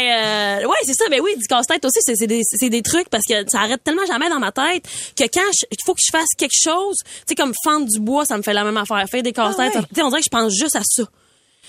euh, 0.61 0.65
ouais 0.67 0.77
c'est 0.85 0.93
ça 0.93 1.05
ben 1.09 1.19
oui 1.21 1.31
du 1.37 1.45
casse-tête 1.45 1.83
aussi 1.85 1.99
c'est 2.03 2.25
des 2.27 2.41
des 2.69 2.81
trucs 2.81 3.09
parce 3.09 3.23
que 3.27 3.47
ça 3.49 3.59
arrête 3.61 3.83
tellement 3.83 4.05
jamais 4.07 4.29
dans 4.29 4.39
ma 4.39 4.51
tête 4.51 4.83
que 5.15 5.23
quand 5.31 5.41
il 5.71 5.77
faut 5.85 5.93
que 5.93 6.01
je 6.03 6.11
fasse 6.11 6.29
quelque 6.37 6.55
chose 6.59 6.95
tu 7.05 7.09
sais 7.27 7.35
comme 7.35 7.53
fendre 7.63 7.85
du 7.87 7.99
bois 7.99 8.25
ça 8.25 8.37
me 8.37 8.41
fait 8.41 8.53
la 8.53 8.63
même 8.63 8.77
affaire 8.77 9.05
faire 9.09 9.23
des 9.23 9.31
casse-têtes 9.33 9.71
Ah 9.75 9.79
ouais. 9.79 9.85
tu 9.89 9.95
sais 9.95 10.01
on 10.01 10.09
dirait 10.09 10.21
que 10.21 10.25
je 10.25 10.29
pense 10.37 10.53
juste 10.53 10.75
à 10.75 10.81
ça 10.83 11.03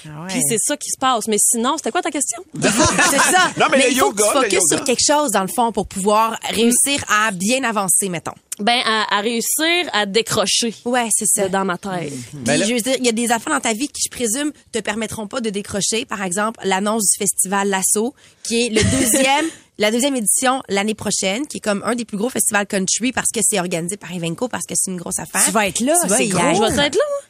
Ah 0.07 0.23
ouais. 0.23 0.28
puis 0.28 0.40
c'est 0.49 0.59
ça 0.59 0.76
qui 0.76 0.88
se 0.90 0.99
passe 0.99 1.26
mais 1.28 1.37
sinon 1.38 1.76
c'était 1.76 1.90
quoi 1.90 2.02
ta 2.02 2.11
question? 2.11 2.42
C'est 2.61 3.19
ça. 3.19 3.50
Non, 3.59 3.66
mais 3.71 3.78
le 3.78 3.90
il 3.92 3.99
faut 3.99 4.07
yoga, 4.07 4.25
que 4.25 4.28
tu 4.49 4.57
focuses 4.57 4.69
sur 4.69 4.85
quelque 4.85 5.04
chose, 5.07 5.30
dans 5.33 5.42
le 5.42 5.49
fond, 5.49 5.73
pour 5.73 5.87
pouvoir 5.87 6.38
réussir 6.50 7.04
à 7.09 7.30
bien 7.33 7.64
avancer, 7.64 8.09
mettons. 8.09 8.35
ben 8.59 8.80
à, 8.85 9.16
à 9.16 9.21
réussir 9.21 9.88
à 9.92 10.07
décrocher 10.07 10.75
Ouais, 10.85 11.09
c'est 11.16 11.26
ça. 11.26 11.49
dans 11.49 11.64
ma 11.64 11.78
tête 11.78 12.11
Puis, 12.12 12.38
Ben 12.45 12.59
là- 12.59 12.66
je 12.66 12.75
veux 12.75 12.80
dire, 12.80 12.97
il 12.99 13.07
y 13.07 13.09
a 13.09 13.12
des 13.12 13.30
affaires 13.33 13.52
dans 13.54 13.61
ta 13.61 13.73
vie 13.73 13.88
qui, 13.88 14.02
je 14.04 14.11
présume, 14.11 14.52
te 14.73 14.78
permettront 14.80 15.26
pas 15.26 15.40
de 15.40 15.50
décrocher. 15.50 16.04
Par 16.04 16.23
exemple, 16.23 16.61
l'annonce 16.64 17.11
du 17.12 17.19
festival 17.19 17.69
Lasso, 17.69 18.14
qui 18.42 18.66
est 18.66 18.69
le 18.71 18.83
deuxième, 18.83 19.47
la 19.78 19.90
deuxième 19.90 20.16
édition 20.16 20.62
l'année 20.69 20.95
prochaine, 20.95 21.47
qui 21.47 21.59
est 21.59 21.61
comme 21.61 21.83
un 21.85 21.95
des 21.95 22.04
plus 22.04 22.16
gros 22.19 22.28
festivals 22.30 22.66
country 22.66 23.12
parce 23.12 23.30
que 23.35 23.40
c'est 23.42 23.59
organisé 23.61 23.97
par 23.97 24.12
Evenco, 24.12 24.49
parce 24.49 24.66
que 24.66 24.75
c'est 24.76 24.90
une 24.90 24.99
grosse 24.99 25.19
affaire. 25.19 25.45
Tu 25.45 25.50
vas 25.50 25.66
être 25.69 25.80
là, 25.80 25.95
Tu 26.02 26.09
vas 26.09 26.16
c'est 26.16 26.28
gros. 26.28 26.40
je 26.54 26.61
vais 26.76 26.87
être 26.87 26.95
là 26.97 27.04
moi 27.11 27.21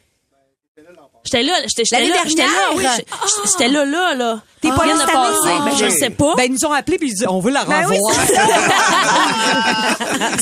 J'étais 1.25 1.43
là, 1.43 1.55
j'étais 1.67 2.07
là, 2.07 2.23
j'étais 2.25 2.43
là, 2.43 2.71
oui, 2.75 2.85
j'étais 3.45 3.67
là 3.67 3.83
là 3.85 4.15
là. 4.15 4.41
T'es 4.61 4.69
pas 4.69 4.83
Vient 4.85 4.93
là 4.93 4.93
de 4.93 4.99
cette 4.99 5.09
année? 5.15 5.27
passer. 5.27 5.59
Ben 5.65 5.75
je 5.77 5.85
Ok. 5.91 5.99
sais 5.99 6.09
pas. 6.11 6.35
Ben, 6.35 6.43
ils 6.43 6.51
nous 6.53 6.65
ont 6.65 6.71
appelés 6.71 6.97
puis 6.97 7.09
ils 7.09 7.15
disent, 7.15 7.27
on 7.27 7.39
veut 7.39 7.51
la 7.51 7.65
Ben 7.65 7.85
oui, 7.89 7.97
revoir. 7.97 8.15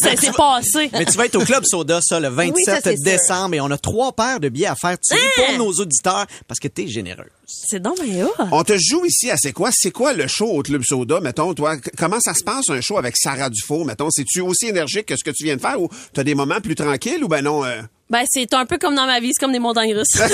ça 0.02 0.16
s'est 0.16 0.32
passé. 0.32 0.90
Mais 0.94 1.06
tu 1.06 1.18
vas 1.18 1.26
être 1.26 1.36
au 1.36 1.44
Club 1.46 1.64
Soda, 1.66 2.00
ça, 2.02 2.20
le 2.20 2.30
27 2.30 2.56
Oui, 2.56 2.64
ça, 2.66 2.80
décembre, 3.04 3.56
et 3.56 3.62
on 3.62 3.72
a 3.72 3.78
trois 3.78 4.12
paires 4.14 4.40
de 4.40 4.50
billets 4.50 4.68
à 4.68 4.76
faire 4.76 4.98
tirer 5.00 5.20
Hein? 5.20 5.44
pour 5.58 5.66
nos 5.68 5.72
auditeurs 5.74 6.26
parce 6.48 6.60
que 6.60 6.68
t'es 6.68 6.88
généreuse. 6.88 7.28
C'est 7.48 7.82
donc 7.82 7.98
ben 8.00 8.24
hot. 8.26 8.44
On 8.52 8.64
te 8.64 8.74
joue 8.78 9.06
ici 9.06 9.30
à 9.32 9.38
C'est 9.38 9.52
quoi? 9.54 9.70
C'est 9.74 9.92
quoi 9.92 10.14
le 10.14 10.28
show 10.28 10.46
au 10.48 10.62
Club 10.64 10.84
Soda, 10.86 11.20
mettons, 11.20 11.54
toi? 11.54 11.76
Comment 11.98 12.20
ça 12.20 12.34
se 12.34 12.44
passe, 12.44 12.70
un 12.70 12.82
show 12.82 12.98
avec 12.98 13.16
Sarah 13.18 13.50
Dufault, 13.50 13.84
mettons? 13.86 14.10
C'est-tu 14.12 14.42
aussi 14.42 14.68
énergique 14.68 15.08
que 15.08 15.16
ce 15.16 15.24
que 15.24 15.32
tu 15.32 15.44
viens 15.46 15.56
de 15.56 15.62
faire 15.62 15.82
ou 15.82 15.90
t'as 16.14 16.24
des 16.24 16.36
moments 16.36 16.62
plus 16.62 16.76
tranquilles 16.76 17.24
ou 17.24 17.28
ben 17.28 17.42
non? 17.42 17.64
euh? 17.66 17.82
Ben 18.10 18.24
c'est 18.28 18.52
un 18.56 18.66
peu 18.66 18.78
comme 18.80 18.96
dans 18.96 19.06
ma 19.06 19.20
vie, 19.20 19.32
c'est 19.34 19.40
comme 19.44 19.52
des 19.52 19.60
montagnes 19.60 19.94
russes. 19.96 20.16
mais 20.20 20.26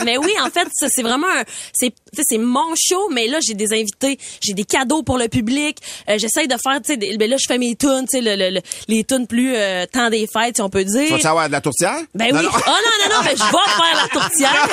euh, 0.00 0.04
mais 0.04 0.18
oui, 0.18 0.32
en 0.44 0.50
fait, 0.50 0.66
ça, 0.72 0.86
c'est 0.90 1.02
vraiment 1.02 1.28
un- 1.28 1.44
c'est 1.72 1.94
c'est 2.28 2.38
mon 2.38 2.74
show, 2.76 3.08
mais 3.10 3.26
là 3.26 3.38
j'ai 3.46 3.54
des 3.54 3.72
invités, 3.72 4.18
j'ai 4.42 4.52
des 4.54 4.64
cadeaux 4.64 5.02
pour 5.02 5.18
le 5.18 5.28
public. 5.28 5.78
Euh, 6.08 6.18
J'essaye 6.18 6.48
de 6.48 6.56
faire 6.62 6.80
tu 6.84 6.92
sais 6.94 7.16
ben 7.16 7.28
là 7.30 7.36
je 7.38 7.44
fais 7.46 7.58
mes 7.58 7.74
tunes, 7.76 8.06
tu 8.10 8.18
sais 8.18 8.20
le, 8.20 8.36
le- 8.36 8.50
le- 8.56 8.60
les 8.88 9.04
tunes 9.04 9.26
plus 9.26 9.54
euh, 9.56 9.86
temps 9.86 10.10
des 10.10 10.26
fêtes, 10.26 10.56
si 10.56 10.62
on 10.62 10.68
peut 10.70 10.84
dire. 10.84 11.18
Tu 11.18 11.26
avoir 11.26 11.46
de 11.48 11.52
la 11.52 11.60
tourtière? 11.60 11.96
Ben 12.14 12.32
Non, 12.32 12.40
oui. 12.40 12.44
non. 12.46 12.50
Oh 12.54 12.70
non, 12.70 13.08
non, 13.08 13.14
non, 13.16 13.22
mais 13.24 13.30
je 13.36 13.42
vais 13.42 13.50
faire 13.50 14.02
la 14.02 14.08
tourtière. 14.08 14.68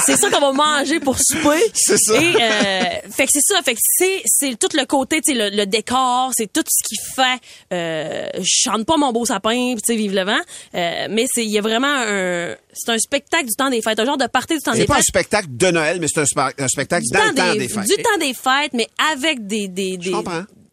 c'est 0.04 0.16
ça 0.16 0.30
qu'on 0.30 0.40
va 0.40 0.52
manger 0.52 1.00
pour 1.00 1.16
souper. 1.18 1.62
C'est 1.74 1.98
ça. 1.98 2.20
Et, 2.20 2.34
euh, 2.40 2.80
fait 3.10 3.26
que 3.26 3.32
c'est 3.32 3.40
ça. 3.42 3.60
Fait 3.62 3.74
que 3.74 3.80
c'est, 3.82 4.22
c'est 4.26 4.58
tout 4.58 4.68
le 4.74 4.84
côté, 4.84 5.20
tu 5.20 5.32
sais, 5.32 5.38
le, 5.38 5.54
le 5.56 5.66
décor, 5.66 6.30
c'est 6.36 6.52
tout 6.52 6.62
ce 6.68 6.88
qui 6.88 6.96
fait, 7.14 7.40
euh, 7.72 8.28
je 8.38 8.44
chante 8.64 8.84
pas 8.86 8.96
mon 8.96 9.12
beau 9.12 9.24
sapin, 9.24 9.74
tu 9.74 9.80
sais, 9.84 9.96
vive 9.96 10.14
le 10.14 10.24
vent. 10.24 10.40
Euh, 10.74 11.06
mais 11.10 11.26
c'est, 11.32 11.44
il 11.44 11.50
y 11.50 11.58
a 11.58 11.62
vraiment 11.62 11.86
un, 11.88 12.54
c'est 12.72 12.90
un 12.92 12.98
spectacle 12.98 13.46
du 13.46 13.54
temps 13.54 13.70
des 13.70 13.82
fêtes, 13.82 13.98
un 14.00 14.04
genre 14.04 14.16
de 14.18 14.26
party 14.26 14.54
du 14.56 14.60
temps 14.62 14.72
C'est 14.72 14.80
des 14.80 14.86
pas 14.86 14.94
un 14.94 14.96
fêtes. 14.98 15.06
spectacle 15.06 15.48
de 15.50 15.70
Noël, 15.70 15.98
mais 16.00 16.05
c'est 16.08 16.20
un, 16.20 16.50
un 16.58 16.68
spectacle 16.68 17.04
Du 17.04 17.12
dans 17.12 17.18
temps 17.20 17.28
le 17.28 17.34
temps 17.34 17.52
des, 17.52 17.58
des 17.58 17.68
fêtes. 17.68 17.84
du 17.86 18.02
temps 18.02 18.18
des 18.20 18.34
fêtes, 18.34 18.72
mais 18.72 18.88
avec 19.12 19.46
des, 19.46 19.68
des, 19.68 19.96
des. 19.96 20.12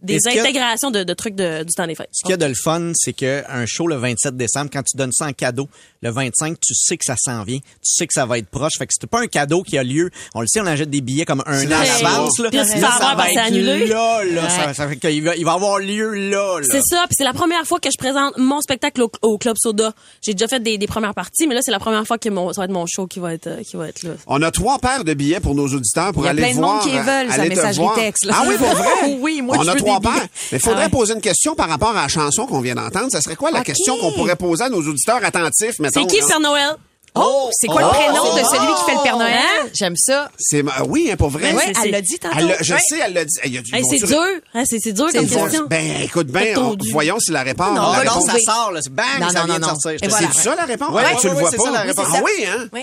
Des 0.04 0.20
intégrations 0.28 0.92
de, 0.92 1.04
de 1.04 1.14
trucs 1.14 1.36
de- 1.36 1.64
du 1.64 1.74
temps 1.74 1.88
des 1.88 1.96
fêtes. 1.96 2.10
Ce 2.12 2.22
qu'il 2.24 2.32
y 2.32 2.34
a 2.34 2.38
de 2.38 2.46
le 2.46 2.54
fun, 2.56 2.92
c'est 2.96 3.14
qu'un 3.14 3.66
show 3.66 3.88
le 3.88 3.96
27 3.96 4.36
décembre, 4.38 4.70
quand 4.72 4.84
tu 4.84 4.98
donnes 4.98 5.12
ça 5.12 5.26
en 5.28 5.34
cadeau, 5.34 5.68
le 6.02 6.12
25, 6.12 6.58
tu 6.60 6.74
sais 6.76 6.98
que 6.98 7.06
ça 7.06 7.16
s'en 7.18 7.44
vient. 7.44 7.60
Tu 7.60 7.66
sais 7.82 8.06
que 8.08 8.14
ça 8.14 8.26
va 8.26 8.38
être 8.38 8.50
proche. 8.50 8.74
Fait 8.78 8.86
que 8.86 8.94
c'est 9.00 9.10
pas 9.10 9.22
un 9.22 9.28
cadeau 9.28 9.64
qui 9.64 9.78
a 9.78 9.84
lieu. 9.84 10.10
On 10.36 10.42
le 10.42 10.48
sait, 10.48 10.60
on 10.62 10.66
achète 10.66 10.90
des 10.90 11.02
billets 11.02 11.26
comme 11.26 11.42
un 11.46 11.66
an 11.72 11.72
à 11.80 11.84
Hey. 11.86 12.04
l'avance. 12.04 12.40
là. 12.40 12.50
Ça 12.64 13.16
va 13.16 13.30
être 13.30 13.38
annulé. 13.38 13.88
là, 13.88 14.24
là. 14.26 14.42
Ouais. 14.44 14.50
Ça, 14.50 14.74
ça 14.74 14.88
fait 14.88 14.98
qu'il 14.98 15.24
va, 15.24 15.36
il 15.36 15.46
va 15.46 15.54
avoir 15.54 15.80
lieu 15.80 16.14
là, 16.14 16.60
là. 16.60 16.68
C'est 16.70 16.82
ça, 16.84 17.06
puis 17.08 17.16
c'est 17.18 17.24
la 17.24 17.34
première 17.34 17.66
fois 17.66 17.80
que 17.80 17.90
je 17.90 17.98
présente 17.98 18.38
mon 18.38 18.62
spectacle 18.62 19.02
au, 19.04 19.12
au 19.22 19.38
Club 19.38 19.56
Soda. 19.58 19.94
J'ai 20.22 20.34
déjà 20.34 20.48
fait 20.48 20.60
des, 20.62 20.78
des 20.78 20.88
premières 20.88 21.14
parties, 21.14 21.48
mais 21.48 21.56
là, 21.56 21.62
c'est 21.64 21.72
la 21.72 21.80
première 21.80 22.06
fois 22.06 22.18
que 22.18 22.30
mon, 22.30 22.52
ça 22.52 22.62
va 22.62 22.66
être 22.66 22.72
mon 22.72 22.86
show 22.86 23.08
qui 23.08 23.20
va 23.20 23.34
être, 23.34 23.48
euh, 23.48 23.64
qui 23.64 23.78
va 23.78 23.88
être 23.88 24.04
là. 24.04 24.12
On 24.28 24.42
a 24.42 24.52
trois 24.52 24.80
paires 24.80 25.04
de 25.04 25.14
billets 25.14 25.40
pour 25.40 25.56
nos 25.56 25.68
auditeurs 25.68 26.12
pour 26.12 26.24
Il 26.24 26.26
y 26.26 26.28
a 26.28 26.32
aller 26.32 26.42
plein 26.42 26.52
de 26.52 26.58
voir. 26.58 26.74
monde 26.76 26.84
qui 26.84 26.98
veulent, 26.98 27.30
sa 27.30 27.34
aller 27.42 27.50
messagerie 27.50 27.78
voir. 27.86 27.96
texte, 27.96 28.26
là. 28.26 28.34
Ah 28.36 28.44
oui, 28.48 28.56
pour 28.58 28.68
vrai? 28.70 28.90
Oui, 29.22 29.42
moi, 29.42 29.58
On 29.60 29.64
je 29.64 29.70
a 29.70 29.74
veux 29.74 29.80
trois 30.00 30.14
paires. 30.14 30.28
Mais 30.52 30.58
il 30.58 30.60
faudrait 30.60 30.80
Ah 30.82 30.86
ouais. 30.86 30.90
poser 30.92 31.14
une 31.14 31.22
question 31.22 31.56
par 31.56 31.70
rapport 31.70 31.90
à 31.96 32.02
la 32.04 32.08
chanson 32.08 32.46
qu'on 32.46 32.62
vient 32.62 32.76
d'entendre. 32.76 33.08
Ça 33.12 33.22
serait 33.22 33.36
quoi 33.36 33.52
la 33.52 33.64
question 33.64 33.98
qu'on 33.98 34.12
pourrait 34.14 34.36
poser 34.36 34.64
à 34.64 34.70
nos 34.70 34.82
auditeurs 34.82 35.24
attentifs, 35.24 35.80
mettons? 35.80 36.08
C'est 36.08 36.16
qui? 36.20 36.26
Père 36.28 36.40
Noël? 36.40 36.76
Oh, 37.16 37.48
c'est 37.52 37.68
quoi 37.68 37.82
Oh! 37.84 37.86
le 37.86 37.90
prénom 37.92 38.36
de 38.36 38.40
celui 38.44 38.74
qui 38.74 38.84
fait 38.90 38.96
le 38.96 39.04
Père 39.04 39.18
Noël? 39.18 39.36
Hein? 39.36 39.68
J'aime 39.72 39.94
ça. 39.96 40.32
C'est, 40.40 40.64
oui, 40.88 41.10
hein, 41.12 41.16
pour 41.16 41.30
vrai. 41.30 41.52
Ben 41.52 41.58
ouais, 41.58 41.74
elle 41.84 41.92
l'a 41.92 42.02
dit 42.02 42.18
tantôt. 42.20 42.36
Elle 42.40 42.58
je 42.62 42.74
Ouais. 42.74 42.80
sais, 42.90 43.00
elle 43.06 43.14
l'a 43.14 43.24
dit. 43.24 43.34
Il 43.46 43.54
y 43.54 43.58
a 43.60 43.62
du- 43.62 43.76
Hey, 43.76 43.84
ils 43.86 44.00
c'est 44.00 44.08
dur. 44.08 44.20
Hein, 44.56 44.64
c'est, 44.66 44.92
dur 44.94 45.06
comme 45.14 45.28
question. 45.28 45.66
Ben, 45.70 46.02
écoute 46.02 46.26
bien, 46.28 46.54
T'as 46.56 46.62
on- 46.62 46.76
voyons 46.92 47.20
si 47.20 47.32
la 47.32 47.44
réponse. 47.44 47.68
Non, 47.76 47.92
la 47.92 48.00
ben 48.00 48.06
non, 48.06 48.14
réponse- 48.20 48.26
ça 48.32 48.40
sort, 48.54 48.72
là. 48.72 48.80
Bang, 48.90 49.06
Non, 49.22 49.28
ça 49.30 49.40
non, 49.42 49.46
vient 49.46 49.46
non, 49.46 49.54
de 49.54 49.60
non. 49.74 49.80
sortir. 49.80 50.00
voilà. 50.10 50.28
C'est 50.34 50.42
ça 50.42 50.56
la 50.56 50.66
réponse? 50.66 50.90
Ouais, 50.90 51.04
ouais, 51.04 51.16
tu 51.22 51.28
le 51.28 51.34
vois 51.36 51.52
c'est 51.52 51.58
pas. 51.58 51.64
ça, 51.66 51.72
la 51.72 51.82
réponse. 51.82 52.08
Ah 52.16 52.22
oui, 52.26 52.46
hein? 52.48 52.80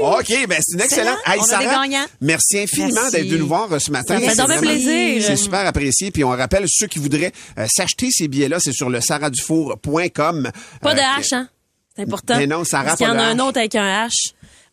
Oui. 0.00 0.06
OK, 0.06 0.48
ben 0.48 0.58
c'est 0.62 0.74
une 0.74 0.80
excellente. 0.80 1.18
Excellent. 1.26 1.42
On 1.42 1.54
a 1.54 1.58
des 1.82 1.90
gagnants. 1.90 2.06
Merci 2.20 2.58
infiniment 2.58 3.08
d'être 3.10 3.26
venu 3.26 3.38
nous 3.38 3.46
voir 3.48 3.72
euh, 3.72 3.78
ce 3.78 3.90
matin. 3.90 4.14
Ça 4.14 4.20
fait 4.20 4.30
C'est 4.30 4.36
donc 4.36 4.48
bien 4.48 4.56
vraiment- 4.58 4.72
plaisir. 4.72 5.22
C'est 5.26 5.36
super 5.36 5.66
apprécié. 5.66 6.10
Puis 6.10 6.24
on 6.24 6.30
rappelle 6.30 6.64
ceux 6.68 6.86
qui 6.86 6.98
voudraient 6.98 7.32
euh, 7.58 7.66
s'acheter 7.68 8.08
ces 8.10 8.28
billets-là, 8.28 8.58
c'est 8.60 8.72
sur 8.72 8.90
le 8.90 9.00
saradufour.com. 9.00 10.50
Pas 10.82 10.94
de 10.94 10.98
Euh, 11.00 11.02
H, 11.02 11.34
hein? 11.34 11.48
C'est 11.96 12.02
important. 12.02 12.36
Mais 12.36 12.46
non, 12.46 12.62
Sarah, 12.64 12.84
Parce 12.84 12.98
qu'il 12.98 13.06
y 13.06 13.10
pas 13.10 13.14
en 13.14 13.16
de 13.16 13.22
a 13.22 13.28
un 13.30 13.36
H. 13.36 13.40
autre 13.48 13.58
avec 13.58 13.74
un 13.74 14.06
H. 14.06 14.10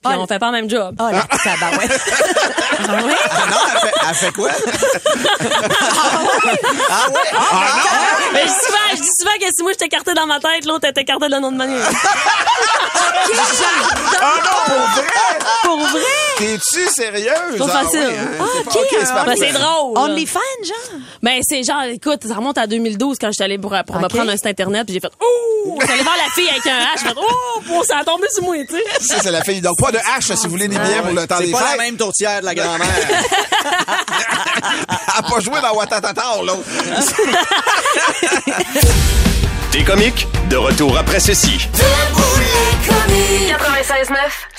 Puis 0.03 0.13
Oh, 0.17 0.21
on 0.21 0.27
fait 0.27 0.39
pas 0.39 0.47
le 0.47 0.51
même 0.53 0.69
job. 0.69 0.95
Oh, 0.99 1.07
la 1.11 1.21
tabarouette. 1.37 2.01
Ah 2.85 2.97
non, 2.99 3.07
elle 3.71 3.79
fait, 3.79 3.93
elle 4.09 4.15
fait 4.15 4.31
quoi? 4.33 4.49
Mais 8.33 8.41
je 8.41 8.47
dis 8.47 8.53
souvent, 8.65 8.89
je 8.91 9.01
dis 9.01 9.09
souvent 9.19 9.31
que 9.39 9.45
si 9.55 9.61
moi 9.63 9.71
j'étais 9.71 9.85
écarté 9.85 10.13
dans 10.13 10.25
ma 10.25 10.39
tête, 10.39 10.65
l'autre 10.65 10.87
était 10.89 11.01
écarté 11.01 11.27
de 11.27 11.31
l'autre 11.35 11.51
manière. 11.51 11.87
Ah 14.21 14.33
non, 14.43 14.51
pour 14.65 14.87
vrai? 14.89 15.11
Pour 15.63 15.79
vrai? 15.79 16.01
T'es-tu 16.37 16.87
sérieuse? 16.89 17.57
Trop 17.57 17.67
Ah 17.71 17.83
facile. 17.83 17.99
ouais, 17.99 18.17
hein? 18.17 18.37
Ah, 18.39 18.43
C'est 18.57 18.63
pas- 18.63 18.71
ok, 18.71 18.77
OK, 18.81 18.87
c'est 19.01 19.07
ah. 19.11 19.23
Ben, 19.25 19.35
c'est 19.37 19.51
drôle. 19.53 19.93
là. 19.95 20.01
OnlyFans, 20.01 20.39
genre? 20.65 20.99
Ben, 21.21 21.39
c'est 21.47 21.63
genre, 21.63 21.83
écoute, 21.83 22.23
ça 22.27 22.33
remonte 22.35 22.57
à 22.57 22.67
2012 22.67 23.17
quand 23.19 23.29
j'étais 23.31 23.43
allée 23.43 23.57
pour, 23.57 23.73
pour 23.85 23.97
me 23.99 24.05
Ok. 24.05 24.09
prendre 24.13 24.31
un 24.31 24.35
site 24.35 24.47
internet 24.47 24.85
puis 24.85 24.93
j'ai 24.95 24.99
fait, 24.99 25.11
ouh! 25.21 25.79
J'allais 25.87 26.03
voir 26.03 26.15
la 26.17 26.29
fille 26.33 26.49
avec 26.49 26.65
un 26.65 26.79
H, 26.79 26.99
j'ai 27.01 27.07
fait, 27.09 27.15
ouh! 27.17 27.61
Bon, 27.67 27.83
ça 27.83 27.99
a 27.99 28.03
tombé 28.03 28.27
sur 28.33 28.43
moi, 28.43 28.55
tu 28.67 28.75
sais. 28.75 28.83
Ça, 29.07 29.15
c'est 29.21 29.31
la 29.31 29.41
fille. 29.43 29.61
Donc, 29.61 29.77
pas 29.79 29.91
de 29.93 29.97
H 29.99 30.35
si 30.35 30.43
vous 30.45 30.49
voulez 30.51 30.67
des 30.67 30.77
billets 30.77 31.01
pour 31.01 31.11
le 31.13 31.25
temps 31.27 31.35
C'est 31.39 31.45
des 31.45 31.51
pas 31.51 31.61
la 31.61 31.67
fêtes. 31.67 31.77
même 31.79 31.95
tourtière 31.97 32.41
de 32.41 32.45
la 32.45 32.55
grand-mère. 32.55 32.87
Elle 33.09 33.15
a 35.17 35.21
pas 35.23 35.39
joué 35.39 35.61
dans 35.61 35.73
Watatata, 35.75 36.23
l'autre. 36.43 36.63
T'es 39.71 39.83
comique? 39.83 40.27
De 40.49 40.57
retour 40.57 40.97
après 40.97 41.19
ceci. 41.19 41.67
Debout 41.73 42.39
les 42.39 42.87
comiques. 42.87 43.55
96.9, 44.07 44.15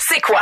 c'est 0.09 0.21
quoi? 0.21 0.41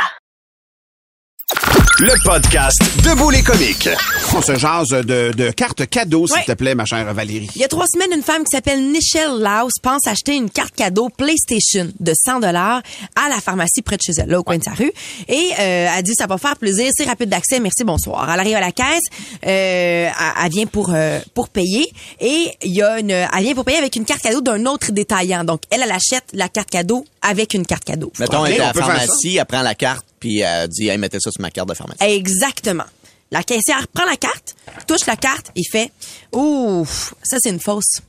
Le 2.00 2.12
podcast 2.24 2.80
Debout 3.04 3.30
les 3.30 3.42
comiques. 3.42 3.88
On 4.34 4.42
se 4.42 4.56
jase 4.56 4.88
de, 4.88 5.32
de 5.32 5.50
cartes 5.52 5.86
cadeaux, 5.88 6.26
s'il 6.26 6.36
Ouais. 6.38 6.44
te 6.44 6.52
plaît, 6.52 6.74
ma 6.74 6.84
chère 6.84 7.12
Valérie. 7.14 7.48
Il 7.54 7.60
y 7.60 7.64
a 7.64 7.68
trois 7.68 7.86
semaines, 7.86 8.10
une 8.12 8.22
femme 8.22 8.42
qui 8.42 8.50
s'appelle 8.50 8.90
Nichelle 8.90 9.38
Laus 9.38 9.70
pense 9.80 10.06
acheter 10.08 10.34
une 10.34 10.50
carte 10.50 10.74
cadeau 10.74 11.08
PlayStation 11.08 11.88
de 12.00 12.12
100 12.14 12.40
dollars 12.40 12.82
à 13.14 13.28
la 13.28 13.40
pharmacie 13.40 13.82
près 13.82 13.96
de 13.96 14.02
chez 14.02 14.12
elle, 14.18 14.28
là, 14.28 14.40
au 14.40 14.42
coin 14.42 14.58
de 14.58 14.64
sa 14.64 14.72
rue. 14.72 14.90
Et 15.28 15.50
euh, 15.60 15.88
elle 15.96 16.02
dit, 16.02 16.14
ça 16.14 16.26
va 16.26 16.36
faire 16.38 16.56
plaisir, 16.56 16.90
c'est 16.96 17.04
rapide 17.04 17.28
d'accès, 17.28 17.60
merci, 17.60 17.84
bonsoir. 17.84 18.28
Elle 18.32 18.40
arrive 18.40 18.56
à 18.56 18.60
la 18.60 18.72
caisse, 18.72 19.04
euh, 19.46 20.08
elle, 20.08 20.12
elle 20.44 20.50
vient 20.50 20.66
pour 20.66 20.90
euh, 20.92 21.20
pour 21.34 21.48
payer 21.48 21.88
et 22.20 22.50
il 22.62 22.74
y 22.74 22.82
a 22.82 22.98
une, 22.98 23.10
elle 23.10 23.28
vient 23.42 23.54
pour 23.54 23.64
payer 23.64 23.78
avec 23.78 23.94
une 23.94 24.04
carte 24.04 24.22
cadeau 24.22 24.40
d'un 24.40 24.66
autre 24.66 24.90
détaillant. 24.90 25.44
Donc, 25.44 25.62
elle, 25.70 25.82
elle 25.84 25.92
achète 25.92 26.24
la 26.32 26.48
carte 26.48 26.70
cadeau 26.70 27.04
avec 27.24 27.54
une 27.54 27.66
carte 27.66 27.84
cadeau. 27.84 28.12
Mettons, 28.18 28.44
elle 28.44 28.54
est 28.54 28.60
à 28.60 28.72
la 28.72 28.74
pharmacie, 28.74 29.36
elle 29.38 29.44
prend 29.46 29.62
la 29.62 29.74
carte, 29.74 30.06
puis 30.20 30.40
elle 30.40 30.68
dit, 30.68 30.88
hey, 30.88 30.98
mettez 30.98 31.18
ça 31.20 31.30
sur 31.30 31.40
ma 31.40 31.50
carte 31.50 31.68
de 31.68 31.74
pharmacie. 31.74 32.02
Exactement. 32.04 32.84
La 33.30 33.42
caissière 33.42 33.88
prend 33.88 34.04
la 34.04 34.16
carte, 34.16 34.54
touche 34.86 35.06
la 35.06 35.16
carte 35.16 35.50
et 35.56 35.62
fait 35.68 35.90
Ouf, 36.32 37.14
ça 37.22 37.38
c'est 37.40 37.50
une 37.50 37.58
fausse. 37.58 38.00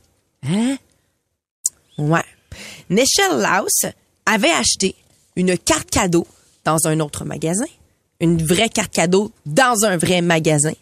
Hein? 0.46 0.76
Ouais. 1.98 2.24
Nichelle 2.90 3.38
Laus 3.38 3.90
avait 4.26 4.52
acheté 4.52 4.94
une 5.34 5.58
carte 5.58 5.90
cadeau 5.90 6.26
dans 6.64 6.78
un 6.84 7.00
autre 7.00 7.24
magasin, 7.24 7.66
une 8.20 8.44
vraie 8.44 8.68
carte 8.68 8.92
cadeau 8.92 9.32
dans 9.46 9.84
un 9.84 9.96
vrai 9.96 10.20
magasin, 10.20 10.72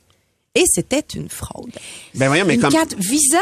et 0.55 0.65
c'était 0.67 1.05
une 1.15 1.29
fraude. 1.29 1.73
Ben 2.15 2.29
voyons, 2.29 2.45
mais 2.45 2.55
Une 2.55 2.61
comme... 2.61 2.73
carte 2.73 2.95
Visa? 2.99 3.39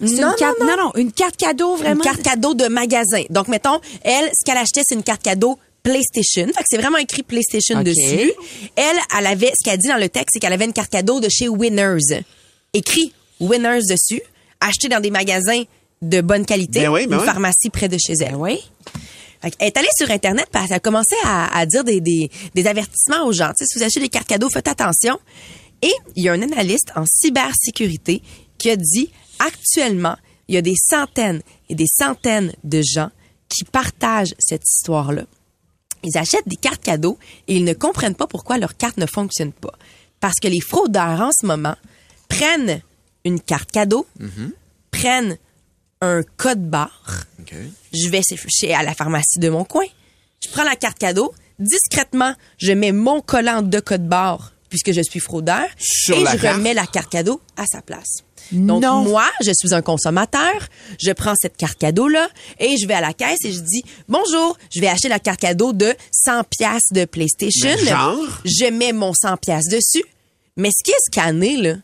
C'est 0.00 0.20
Non, 0.20 0.30
une 0.30 0.36
carte, 0.36 0.58
non, 0.60 0.66
non, 0.66 0.76
non, 0.84 0.92
une 0.96 1.12
carte 1.12 1.36
cadeau, 1.36 1.76
vraiment. 1.76 1.96
Une 1.96 2.00
carte 2.02 2.22
cadeau 2.22 2.54
de 2.54 2.66
magasin. 2.68 3.22
Donc, 3.30 3.48
mettons, 3.48 3.80
elle, 4.02 4.30
ce 4.32 4.44
qu'elle 4.44 4.56
achetait, 4.58 4.82
c'est 4.84 4.94
une 4.94 5.02
carte 5.02 5.22
cadeau 5.22 5.58
PlayStation. 5.82 6.46
Fait 6.46 6.60
que 6.62 6.66
c'est 6.68 6.78
vraiment 6.78 6.98
écrit 6.98 7.22
PlayStation 7.22 7.82
dessus. 7.82 8.32
Elle, 8.76 8.96
elle 9.18 9.26
avait, 9.26 9.52
ce 9.58 9.64
qu'elle 9.64 9.78
dit 9.78 9.88
dans 9.88 9.96
le 9.96 10.08
texte, 10.08 10.30
c'est 10.34 10.38
qu'elle 10.40 10.52
avait 10.52 10.64
une 10.66 10.72
carte 10.72 10.90
cadeau 10.90 11.20
de 11.20 11.28
chez 11.28 11.48
Winners. 11.48 12.22
Écrit 12.74 13.12
Winners 13.40 13.80
dessus, 13.88 14.20
acheté 14.60 14.88
dans 14.88 15.00
des 15.00 15.10
magasins 15.10 15.62
de 16.02 16.20
bonne 16.20 16.46
qualité, 16.46 16.80
Ben 16.82 16.90
oui, 16.90 17.06
ben 17.06 17.16
une 17.16 17.20
oui. 17.20 17.26
pharmacie 17.26 17.70
près 17.70 17.88
de 17.88 17.96
chez 17.98 18.14
elle. 18.20 18.34
Oui. 18.36 18.58
Fait 19.42 19.54
elle 19.58 19.68
est 19.68 19.76
allée 19.78 19.88
sur 19.96 20.10
Internet, 20.10 20.46
puis 20.52 20.62
elle 20.66 20.72
a 20.74 20.80
commencé 20.80 21.14
à, 21.24 21.58
à 21.58 21.64
dire 21.66 21.82
des, 21.84 22.00
des, 22.00 22.30
des 22.54 22.66
avertissements 22.66 23.24
aux 23.26 23.32
gens. 23.32 23.48
Tu 23.58 23.64
sais, 23.64 23.66
si 23.66 23.78
vous 23.78 23.84
achetez 23.84 24.00
des 24.00 24.08
cartes 24.10 24.28
cadeaux, 24.28 24.48
faites 24.50 24.68
attention. 24.68 25.18
Et 25.82 25.92
il 26.14 26.24
y 26.24 26.28
a 26.28 26.32
un 26.32 26.42
analyste 26.42 26.92
en 26.94 27.04
cybersécurité 27.06 28.22
qui 28.58 28.70
a 28.70 28.76
dit, 28.76 29.10
actuellement, 29.40 30.16
il 30.48 30.54
y 30.54 30.58
a 30.58 30.62
des 30.62 30.76
centaines 30.76 31.42
et 31.68 31.74
des 31.74 31.86
centaines 31.88 32.52
de 32.64 32.82
gens 32.82 33.10
qui 33.48 33.64
partagent 33.64 34.34
cette 34.38 34.62
histoire-là. 34.64 35.24
Ils 36.02 36.16
achètent 36.16 36.46
des 36.48 36.56
cartes 36.56 36.82
cadeaux 36.82 37.18
et 37.48 37.56
ils 37.56 37.64
ne 37.64 37.72
comprennent 37.72 38.14
pas 38.14 38.26
pourquoi 38.26 38.56
leur 38.58 38.76
carte 38.76 38.96
ne 38.96 39.06
fonctionne 39.06 39.52
pas. 39.52 39.74
Parce 40.20 40.38
que 40.40 40.48
les 40.48 40.60
fraudeurs 40.60 41.20
en 41.20 41.30
ce 41.32 41.46
moment 41.46 41.76
prennent 42.28 42.80
une 43.24 43.40
carte 43.40 43.70
cadeau, 43.70 44.06
prennent 44.90 45.36
un 46.00 46.22
code 46.36 46.68
barre. 46.70 47.24
Je 47.92 48.08
vais 48.08 48.22
chez 48.48 48.72
à 48.74 48.82
la 48.82 48.94
pharmacie 48.94 49.38
de 49.38 49.48
mon 49.50 49.64
coin. 49.64 49.84
Je 50.42 50.48
prends 50.48 50.64
la 50.64 50.76
carte 50.76 50.98
cadeau. 50.98 51.34
Discrètement, 51.58 52.34
je 52.56 52.72
mets 52.72 52.92
mon 52.92 53.20
collant 53.20 53.60
de 53.60 53.80
code 53.80 54.08
barre 54.08 54.52
puisque 54.70 54.92
je 54.92 55.02
suis 55.02 55.20
fraudeur 55.20 55.66
Sur 55.76 56.16
et 56.16 56.20
je 56.20 56.36
carte. 56.38 56.56
remets 56.56 56.72
la 56.72 56.86
carte 56.86 57.10
cadeau 57.10 57.42
à 57.56 57.66
sa 57.66 57.82
place. 57.82 58.24
Donc 58.52 58.82
Non. 58.82 59.02
moi, 59.04 59.24
je 59.44 59.50
suis 59.54 59.74
un 59.74 59.82
consommateur, 59.82 60.54
je 60.98 61.12
prends 61.12 61.34
cette 61.40 61.56
carte 61.56 61.78
cadeau 61.78 62.08
là 62.08 62.28
et 62.58 62.76
je 62.76 62.86
vais 62.86 62.94
à 62.94 63.00
la 63.00 63.12
caisse 63.12 63.38
et 63.44 63.52
je 63.52 63.60
dis 63.60 63.82
bonjour, 64.08 64.56
je 64.74 64.80
vais 64.80 64.88
acheter 64.88 65.08
la 65.08 65.18
carte 65.18 65.40
cadeau 65.40 65.72
de 65.72 65.94
100 66.12 66.44
pièces 66.44 66.92
de 66.92 67.04
PlayStation. 67.04 67.70
Mais 67.82 67.86
genre? 67.90 68.40
Je 68.44 68.70
mets 68.70 68.92
mon 68.92 69.12
100 69.14 69.36
pièces 69.36 69.68
dessus. 69.68 70.04
Mais 70.56 70.70
ce 70.76 70.82
qui 70.84 70.90
est 70.90 71.00
scanné 71.06 71.56
là, 71.56 71.74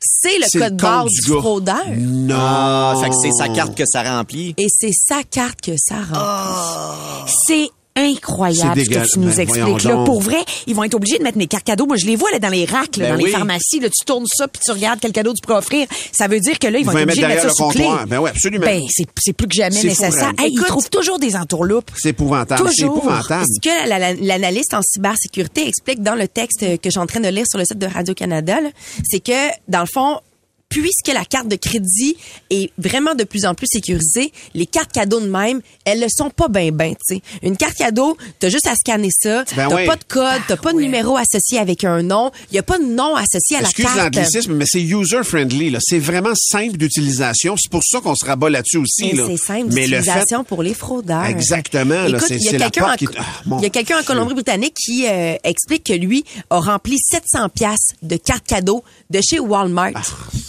c'est 0.00 0.38
le 0.38 0.44
C'est 0.48 0.58
code 0.58 0.72
le 0.72 0.76
barre 0.76 1.06
du, 1.06 1.20
fraudeur. 1.22 1.84
Non. 1.96 2.36
Ah, 2.38 2.94
fait 3.02 3.08
que 3.10 3.14
c'est 3.20 3.32
sa 3.32 3.48
carte 3.48 3.74
que 3.74 3.84
ça 3.86 4.02
remplit. 4.02 4.54
Et 4.56 4.66
c'est 4.68 4.92
sa 4.92 5.22
carte 5.24 5.60
que 5.60 5.72
ça 5.76 5.96
rend. 6.12 7.26
C'est 7.46 7.70
incroyable 7.96 8.80
ce 8.84 8.90
que 8.90 9.12
tu 9.12 9.18
nous 9.18 9.28
Ben, 9.34 9.40
expliques 9.40 9.82
là. 9.84 9.92
donc. 9.94 10.06
Pour 10.06 10.20
vrai, 10.20 10.38
ils 10.66 10.74
vont 10.74 10.84
être 10.84 10.94
obligés 10.94 11.18
de 11.18 11.22
mettre 11.24 11.38
des 11.38 11.46
cartes 11.46 11.64
cadeaux. 11.64 11.86
Moi, 11.86 11.96
je 11.96 12.06
les 12.06 12.16
vois 12.16 12.30
là 12.30 12.38
dans 12.38 12.48
les 12.48 12.64
racks, 12.64 12.96
là, 12.96 13.06
Ben 13.06 13.12
dans 13.12 13.16
oui. 13.18 13.24
les 13.26 13.30
pharmacies. 13.30 13.80
Là, 13.80 13.88
tu 13.88 14.04
tournes 14.04 14.26
ça 14.26 14.46
puis 14.48 14.60
tu 14.64 14.70
regardes 14.70 15.00
quel 15.00 15.12
cadeau 15.12 15.32
tu 15.32 15.40
peux 15.46 15.54
offrir. 15.54 15.86
Ça 16.12 16.28
veut 16.28 16.40
dire 16.40 16.58
que 16.58 16.66
là, 16.66 16.78
ils 16.78 16.82
Ils 16.82 16.86
vont 16.86 16.92
vont 16.92 16.98
être 16.98 17.04
obligés 17.04 17.22
de 17.22 17.26
mettre 17.26 17.42
ça 17.42 17.50
sous 17.50 17.68
clé. 17.68 17.86
Ben 18.06 18.18
ouais, 18.20 18.30
absolument. 18.30 18.66
Ben, 18.66 18.82
c'est 19.18 19.32
plus 19.32 19.46
que 19.48 19.54
jamais 19.54 19.74
C'est 19.80 19.88
nécessaire. 19.88 20.32
ils 20.46 20.62
trouvent 20.66 20.90
toujours 20.90 21.18
des 21.18 21.34
entourloupes. 21.36 21.90
C'est 21.96 22.10
épouvantable. 22.10 22.68
C'est 22.74 22.82
Toujours. 22.82 22.98
épouvantable. 22.98 23.44
Ce 23.48 23.60
que 23.60 23.88
la- 23.88 23.98
la- 23.98 24.14
l'analyste 24.14 24.74
en 24.74 24.80
cybersécurité 24.82 25.66
explique 25.66 26.02
dans 26.02 26.14
le 26.14 26.28
texte 26.28 26.60
que 26.60 26.76
je 26.84 26.90
suis 26.90 26.98
en 27.00 27.06
train 27.06 27.20
de 27.20 27.28
lire 27.28 27.44
sur 27.48 27.58
le 27.58 27.64
site 27.64 27.78
de 27.78 27.86
Radio-Canada, 27.86 28.58
c'est 29.04 29.20
que, 29.20 29.50
dans 29.68 29.80
le 29.80 29.86
fond, 29.92 30.20
puisque 30.68 31.08
la 31.08 31.24
carte 31.24 31.48
de 31.48 31.56
crédit 31.56 32.16
est 32.50 32.70
vraiment 32.76 33.14
de 33.14 33.24
plus 33.24 33.46
en 33.46 33.54
plus 33.54 33.66
sécurisée, 33.70 34.32
les 34.54 34.66
cartes 34.66 34.92
cadeaux 34.92 35.20
de 35.20 35.28
même, 35.28 35.60
elles 35.84 36.00
le 36.00 36.08
sont 36.08 36.28
pas 36.30 36.48
ben 36.48 36.70
ben, 36.74 36.94
tu 36.94 37.16
sais. 37.16 37.22
Une 37.42 37.56
carte 37.56 37.74
cadeau, 37.76 38.16
t'as 38.40 38.48
juste 38.48 38.66
à 38.66 38.74
scanner 38.74 39.10
ça, 39.12 39.44
Ben 39.56 39.68
t'as 39.68 39.74
oui. 39.76 39.86
pas 39.86 39.96
de 39.96 40.04
code, 40.04 40.42
t'as 40.48 40.56
pas 40.56 40.72
de 40.72 40.76
ouais. 40.78 40.82
numéro 40.84 41.16
associé 41.16 41.58
avec 41.58 41.84
un 41.84 42.02
nom, 42.02 42.30
il 42.50 42.56
y 42.56 42.58
a 42.58 42.62
pas 42.62 42.78
de 42.78 42.84
nom 42.84 43.14
associé 43.14 43.56
à 43.56 43.60
la 43.62 43.68
Excuse 43.68 43.84
carte. 43.84 43.96
l'anglicisme, 43.96 44.54
mais 44.54 44.64
c'est 44.66 44.80
user-friendly. 44.82 45.70
là. 45.70 45.78
C'est 45.80 45.98
vraiment 46.00 46.34
simple 46.34 46.76
d'utilisation. 46.76 47.56
C'est 47.56 47.70
pour 47.70 47.82
ça 47.84 48.00
qu'on 48.00 48.14
se 48.14 48.24
rabat 48.24 48.50
là-dessus 48.50 48.78
aussi. 48.78 49.12
Là. 49.12 49.24
c'est 49.28 49.36
simple 49.36 49.68
Mais 49.72 49.86
le 49.86 49.96
fait... 49.96 50.02
d'utilisation 50.02 50.44
pour 50.44 50.62
les 50.62 50.74
fraudeurs. 50.74 51.24
Exactement, 51.26 52.02
là, 52.02 52.08
Écoute, 52.18 52.24
c'est- 52.28 52.36
il 52.36 52.42
y 52.42 52.48
a 52.48 52.50
c'est 52.50 52.58
la 52.58 52.70
quelqu'un 52.70 52.86
porte 52.88 53.02
en- 53.02 53.06
qui- 53.06 53.18
Ah, 53.18 53.58
y 53.62 53.66
a 53.66 53.70
quelqu'un 53.70 54.00
en. 54.00 54.02
Colombie-Britannique 54.02 54.74
qui 54.74 55.06
euh, 55.06 55.36
explique 55.44 55.84
que 55.84 55.92
lui 55.92 56.24
a 56.50 56.58
rempli 56.60 56.96
700 56.98 57.48
pièces 57.50 57.88
de 58.02 58.16
cartes 58.16 58.46
cadeaux 58.46 58.82
de 59.10 59.20
chez 59.20 59.38
Walmart. 59.40 59.92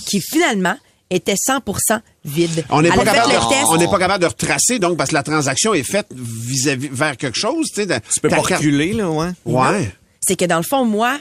Qui 0.07 0.21
finalement 0.21 0.75
était 1.09 1.35
100% 1.35 2.01
vide. 2.25 2.65
On 2.69 2.81
n'est 2.81 2.89
pas, 2.89 3.03
capable 3.05 3.31
le 3.31 3.39
de, 3.39 3.49
test. 3.49 3.65
on 3.69 3.77
n'est 3.77 3.87
pas 3.87 3.99
capable 3.99 4.21
de 4.23 4.27
retracer, 4.27 4.79
donc, 4.79 4.97
parce 4.97 5.09
que 5.11 5.15
la 5.15 5.23
transaction 5.23 5.73
est 5.73 5.83
faite 5.83 6.07
vis-à-vis 6.13 6.89
vers 6.91 7.15
quelque 7.15 7.37
chose. 7.39 7.67
Tu 7.69 7.75
sais, 7.81 7.85
de- 7.85 7.95
Tu 8.13 8.19
peux 8.21 8.27
pas 8.29 8.37
reculer, 8.41 8.93
là, 8.93 9.09
ouais. 9.09 9.29
Ouais. 9.45 9.91
c'est 10.21 10.35
que 10.35 10.43
dans 10.45 10.57
le 10.57 10.63
fond, 10.63 10.83
moi, 10.83 11.17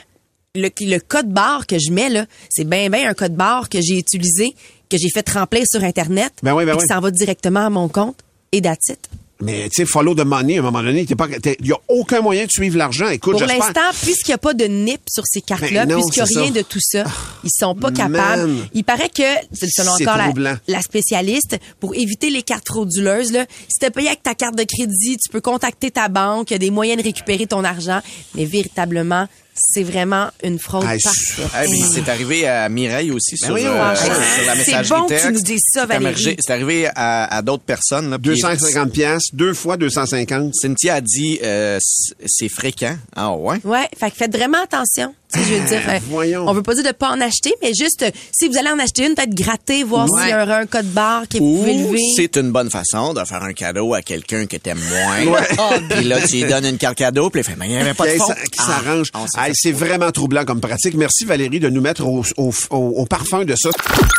le, 0.55 0.69
le 0.81 0.99
code 0.99 1.29
barre 1.31 1.67
que 1.67 1.77
je 1.79 1.91
mets, 1.91 2.09
là, 2.09 2.25
c'est 2.49 2.65
bien, 2.67 2.89
bien 2.89 3.09
un 3.09 3.13
code 3.13 3.35
barre 3.35 3.69
que 3.69 3.79
j'ai 3.81 3.97
utilisé, 3.97 4.55
que 4.89 4.97
j'ai 4.97 5.09
fait 5.09 5.27
remplir 5.29 5.63
sur 5.69 5.83
Internet, 5.83 6.33
Ben 6.43 6.53
oui, 6.53 6.65
ben 6.65 6.73
oui. 6.75 6.81
qui 6.81 6.87
s'en 6.93 6.99
va 6.99 7.09
directement 7.11 7.65
à 7.65 7.69
mon 7.69 7.87
compte, 7.87 8.19
et 8.51 8.57
it. 8.57 9.09
Mais, 9.39 9.69
tu 9.69 9.83
sais, 9.83 9.85
follow 9.85 10.15
the 10.15 10.25
money, 10.25 10.57
à 10.57 10.59
un 10.59 10.63
moment 10.63 10.81
donné, 10.81 11.05
il 11.07 11.65
n'y 11.65 11.71
a 11.71 11.77
aucun 11.87 12.21
moyen 12.21 12.45
de 12.45 12.51
suivre 12.51 12.77
l'argent. 12.77 13.07
Écoute, 13.09 13.33
Pour 13.37 13.41
l'instant, 13.41 13.91
puisqu'il 14.01 14.31
n'y 14.31 14.35
a 14.35 14.39
pas 14.39 14.55
de 14.55 14.65
NIP 14.65 15.01
sur 15.07 15.23
ces 15.27 15.41
cartes-là, 15.41 15.85
Ben 15.85 15.93
non, 15.93 16.01
puisqu'il 16.01 16.23
n'y 16.23 16.37
a 16.37 16.41
rien 16.41 16.53
ça. 16.53 16.59
de 16.59 16.61
tout 16.63 16.79
ça, 16.81 17.03
ils 17.43 17.51
sont 17.51 17.75
pas 17.75 17.91
Man. 17.91 17.97
capables. 18.13 18.49
Il 18.73 18.83
paraît 18.83 19.09
que, 19.09 19.23
selon 19.53 19.91
encore 19.91 20.57
la, 20.67 20.81
spécialiste, 20.81 21.57
pour 21.79 21.93
éviter 21.93 22.31
les 22.31 22.41
cartes 22.41 22.67
frauduleuses, 22.67 23.31
là, 23.31 23.45
si 23.67 23.77
tu 23.79 23.91
payé 23.91 24.07
avec 24.07 24.23
ta 24.23 24.33
carte 24.33 24.57
de 24.57 24.63
crédit, 24.63 25.17
tu 25.17 25.29
peux 25.31 25.41
contacter 25.41 25.91
ta 25.91 26.07
banque, 26.07 26.49
il 26.49 26.53
y 26.53 26.55
a 26.55 26.59
des 26.59 26.71
moyens 26.71 26.97
de 26.97 27.03
récupérer 27.03 27.45
ton 27.45 27.63
argent, 27.63 27.99
mais 28.33 28.45
véritablement, 28.45 29.27
c'est 29.57 29.83
vraiment 29.83 30.29
une 30.43 30.59
fraude 30.59 30.83
Ah, 30.87 30.95
parfaite. 31.03 31.45
Ah, 31.53 31.63
c'est 31.93 32.09
arrivé 32.09 32.47
à 32.47 32.67
Mireille 32.69 33.11
aussi 33.11 33.37
sur, 33.37 33.53
oui, 33.53 33.65
euh, 33.65 33.71
ouais. 33.89 33.95
sur 33.95 34.09
la 34.09 34.53
C'est 34.53 34.57
messagerie 34.57 34.99
bon 35.01 35.07
que 35.07 35.13
tu 35.13 35.19
texte. 35.21 35.31
nous 35.33 35.41
dises 35.41 35.61
ça, 35.73 35.81
C'est 35.81 35.87
Valérie. 35.87 36.35
C'est 36.39 36.53
arrivé 36.53 36.87
à, 36.95 37.35
à 37.35 37.41
d'autres 37.41 37.63
personnes. 37.63 38.09
Là, 38.09 38.17
puis 38.19 38.31
250 38.31 38.91
pièces, 38.91 39.23
deux 39.33 39.53
fois 39.53 39.77
250. 39.77 40.53
Cynthia 40.55 40.95
a 40.95 41.01
dit 41.01 41.39
euh, 41.43 41.79
c'est 42.25 42.49
fréquent. 42.49 42.95
Ah 43.15 43.31
ouais? 43.33 43.59
Ouais, 43.63 43.87
fait 43.97 44.11
que 44.11 44.17
faites 44.17 44.35
vraiment 44.35 44.61
attention. 44.63 45.13
Tu 45.33 45.39
sais, 45.39 45.45
je 45.45 45.53
veux 45.55 45.67
dire, 45.67 45.81
euh, 45.89 45.99
voyons. 46.09 46.47
on 46.47 46.53
veut 46.53 46.63
pas 46.63 46.73
dire 46.73 46.83
de 46.85 46.91
pas 46.91 47.09
en 47.09 47.19
acheter, 47.19 47.53
mais 47.61 47.73
juste 47.77 48.01
euh, 48.03 48.11
si 48.31 48.47
vous 48.47 48.57
allez 48.57 48.69
en 48.69 48.79
acheter 48.79 49.05
une, 49.05 49.13
peut-être 49.13 49.33
gratter, 49.35 49.83
voir 49.83 50.09
Ouais. 50.09 50.21
s'il 50.21 50.29
y 50.29 50.31
a 50.31 50.41
un, 50.41 50.49
un 50.61 50.65
code 50.65 50.85
barre 50.93 51.27
qui 51.27 51.37
est 51.37 51.41
Ou 51.41 51.63
plus 51.63 51.71
élevé. 51.71 51.99
c'est 52.15 52.37
une 52.37 52.51
bonne 52.51 52.69
façon 52.69 53.13
de 53.13 53.23
faire 53.25 53.43
un 53.43 53.51
cadeau 53.51 53.93
à 53.93 54.01
quelqu'un 54.01 54.45
que 54.45 54.55
t'aimes 54.55 54.79
moins. 54.79 55.37
Puis 55.89 56.05
là, 56.05 56.21
tu 56.21 56.35
lui 56.37 56.43
donnes 56.45 56.65
une 56.65 56.77
carte 56.77 56.97
cadeau, 56.97 57.29
puis 57.29 57.41
il 57.41 57.43
fait, 57.43 57.55
mais 57.57 57.65
il 57.65 57.71
n'y 57.71 57.77
avait 57.77 57.93
pas 57.93 58.05
de 58.05 58.17
fond. 58.17 58.33
qui 58.51 58.57
s'arrange. 58.63 59.07
Ah, 59.35 59.47
c'est 59.53 59.71
vraiment 59.73 60.11
troublant 60.11 60.45
comme 60.45 60.61
pratique. 60.61 60.93
Merci 60.95 61.25
Valérie 61.25 61.59
de 61.59 61.69
nous 61.69 61.81
mettre 61.81 62.05
au, 62.05 62.23
au, 62.37 62.53
au- 62.69 62.77
au 63.01 63.05
parfum 63.05 63.43
de 63.43 63.55
ça. 63.57 63.69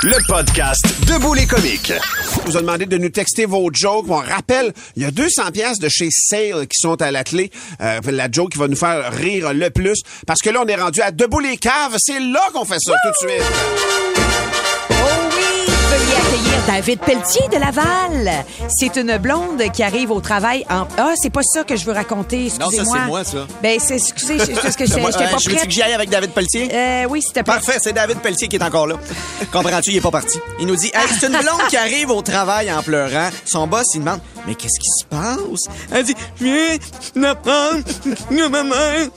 Le 0.03 0.17
podcast 0.29 0.85
Debout 1.07 1.33
les 1.33 1.47
comiques. 1.47 1.93
On 2.45 2.51
vous 2.51 2.57
a 2.57 2.61
demandé 2.61 2.85
de 2.85 2.99
nous 2.99 3.09
texter 3.09 3.47
vos 3.47 3.71
jokes. 3.73 4.07
On 4.11 4.17
rappelle, 4.17 4.73
il 4.97 5.03
y 5.03 5.07
a 5.07 5.11
200 5.11 5.53
pièces 5.53 5.79
de 5.79 5.89
chez 5.89 6.09
Sale 6.11 6.67
qui 6.67 6.77
sont 6.79 7.01
à 7.01 7.11
la 7.11 7.25
clé. 7.25 7.51
Euh, 7.81 8.01
la 8.11 8.31
joke 8.31 8.53
qui 8.53 8.59
va 8.59 8.69
nous 8.69 8.77
faire 8.77 9.11
rire 9.13 9.55
le 9.55 9.71
plus. 9.71 9.97
Parce 10.27 10.41
que 10.41 10.51
là, 10.51 10.61
on 10.63 10.67
est 10.69 10.77
rendu 10.77 10.98
à 11.03 11.11
Debout 11.11 11.41
les 11.41 11.57
caves. 11.57 11.97
C'est 11.99 12.21
là 12.21 12.41
qu'on 12.53 12.65
fait 12.65 12.79
ça 12.81 12.93
tout 13.03 13.27
de 13.27 13.31
suite. 13.31 13.43
Oh 14.91 14.95
oui! 15.37 15.75
Veuillez 15.91 16.17
accueillir 16.17 16.59
David 16.67 17.01
Pelletier 17.01 17.49
de 17.49 17.57
Laval. 17.59 18.45
C'est 18.69 18.97
une 18.97 19.17
blonde 19.19 19.63
qui 19.73 19.83
arrive 19.83 20.11
au 20.11 20.21
travail 20.21 20.65
en... 20.71 20.87
Ah, 20.99 21.15
c'est 21.17 21.31
pas 21.31 21.43
ça 21.43 21.65
que 21.65 21.77
je 21.77 21.85
veux 21.85 21.93
raconter, 21.93 22.51
Non, 22.61 22.71
ça, 22.71 22.83
excusez-moi. 22.83 22.99
c'est 23.01 23.07
moi, 23.07 23.25
ça. 23.25 23.47
Ben, 23.63 23.79
c'est... 23.81 23.95
Excusez, 23.97 24.39
c'est 24.39 24.61
parce 24.61 24.77
que 24.77 24.85
j'étais 24.87 25.01
euh, 25.01 25.05
pas 25.05 25.39
je 25.39 25.49
veux 25.49 25.55
prête. 25.57 25.67
que 25.67 25.73
j'y 25.73 25.83
aille 25.83 25.95
avec 25.95 26.11
David 26.11 26.31
Pelletier? 26.33 26.69
Euh, 26.73 27.05
oui, 27.09 27.23
s'il 27.23 27.31
te 27.33 27.41
plaît. 27.41 27.55
Parfait, 27.55 27.79
c'est 27.81 27.93
David 27.93 28.19
Pelletier 28.19 28.49
qui 28.49 28.57
est 28.57 28.63
encore 28.63 28.87
là. 28.87 28.97
Comprends-tu, 29.53 29.91
il 29.93 29.97
est 29.97 30.01
pas 30.03 30.11
parti. 30.11 30.39
Il 30.61 30.67
nous 30.67 30.77
dit, 30.77 30.89
hey, 30.95 31.09
c'est 31.19 31.27
une 31.27 31.39
blonde 31.39 31.67
qui 31.69 31.77
arrive 31.77 32.11
au 32.11 32.21
travail 32.23 32.71
en 32.73 32.83
pleurant. 32.83 33.31
Son 33.45 33.67
boss, 33.67 33.87
il 33.95 34.01
demande, 34.01 34.21
mais 34.47 34.55
qu'est-ce 34.55 34.81
qui 34.81 34.89
se 35.01 35.05
passe? 35.07 35.77
Elle 35.93 36.05
dit, 36.05 36.15
je 36.41 36.45
viens 36.45 36.77
d'apprendre 37.17 37.83
que 37.85 38.49
ma 38.49 38.63
mère, 38.63 39.09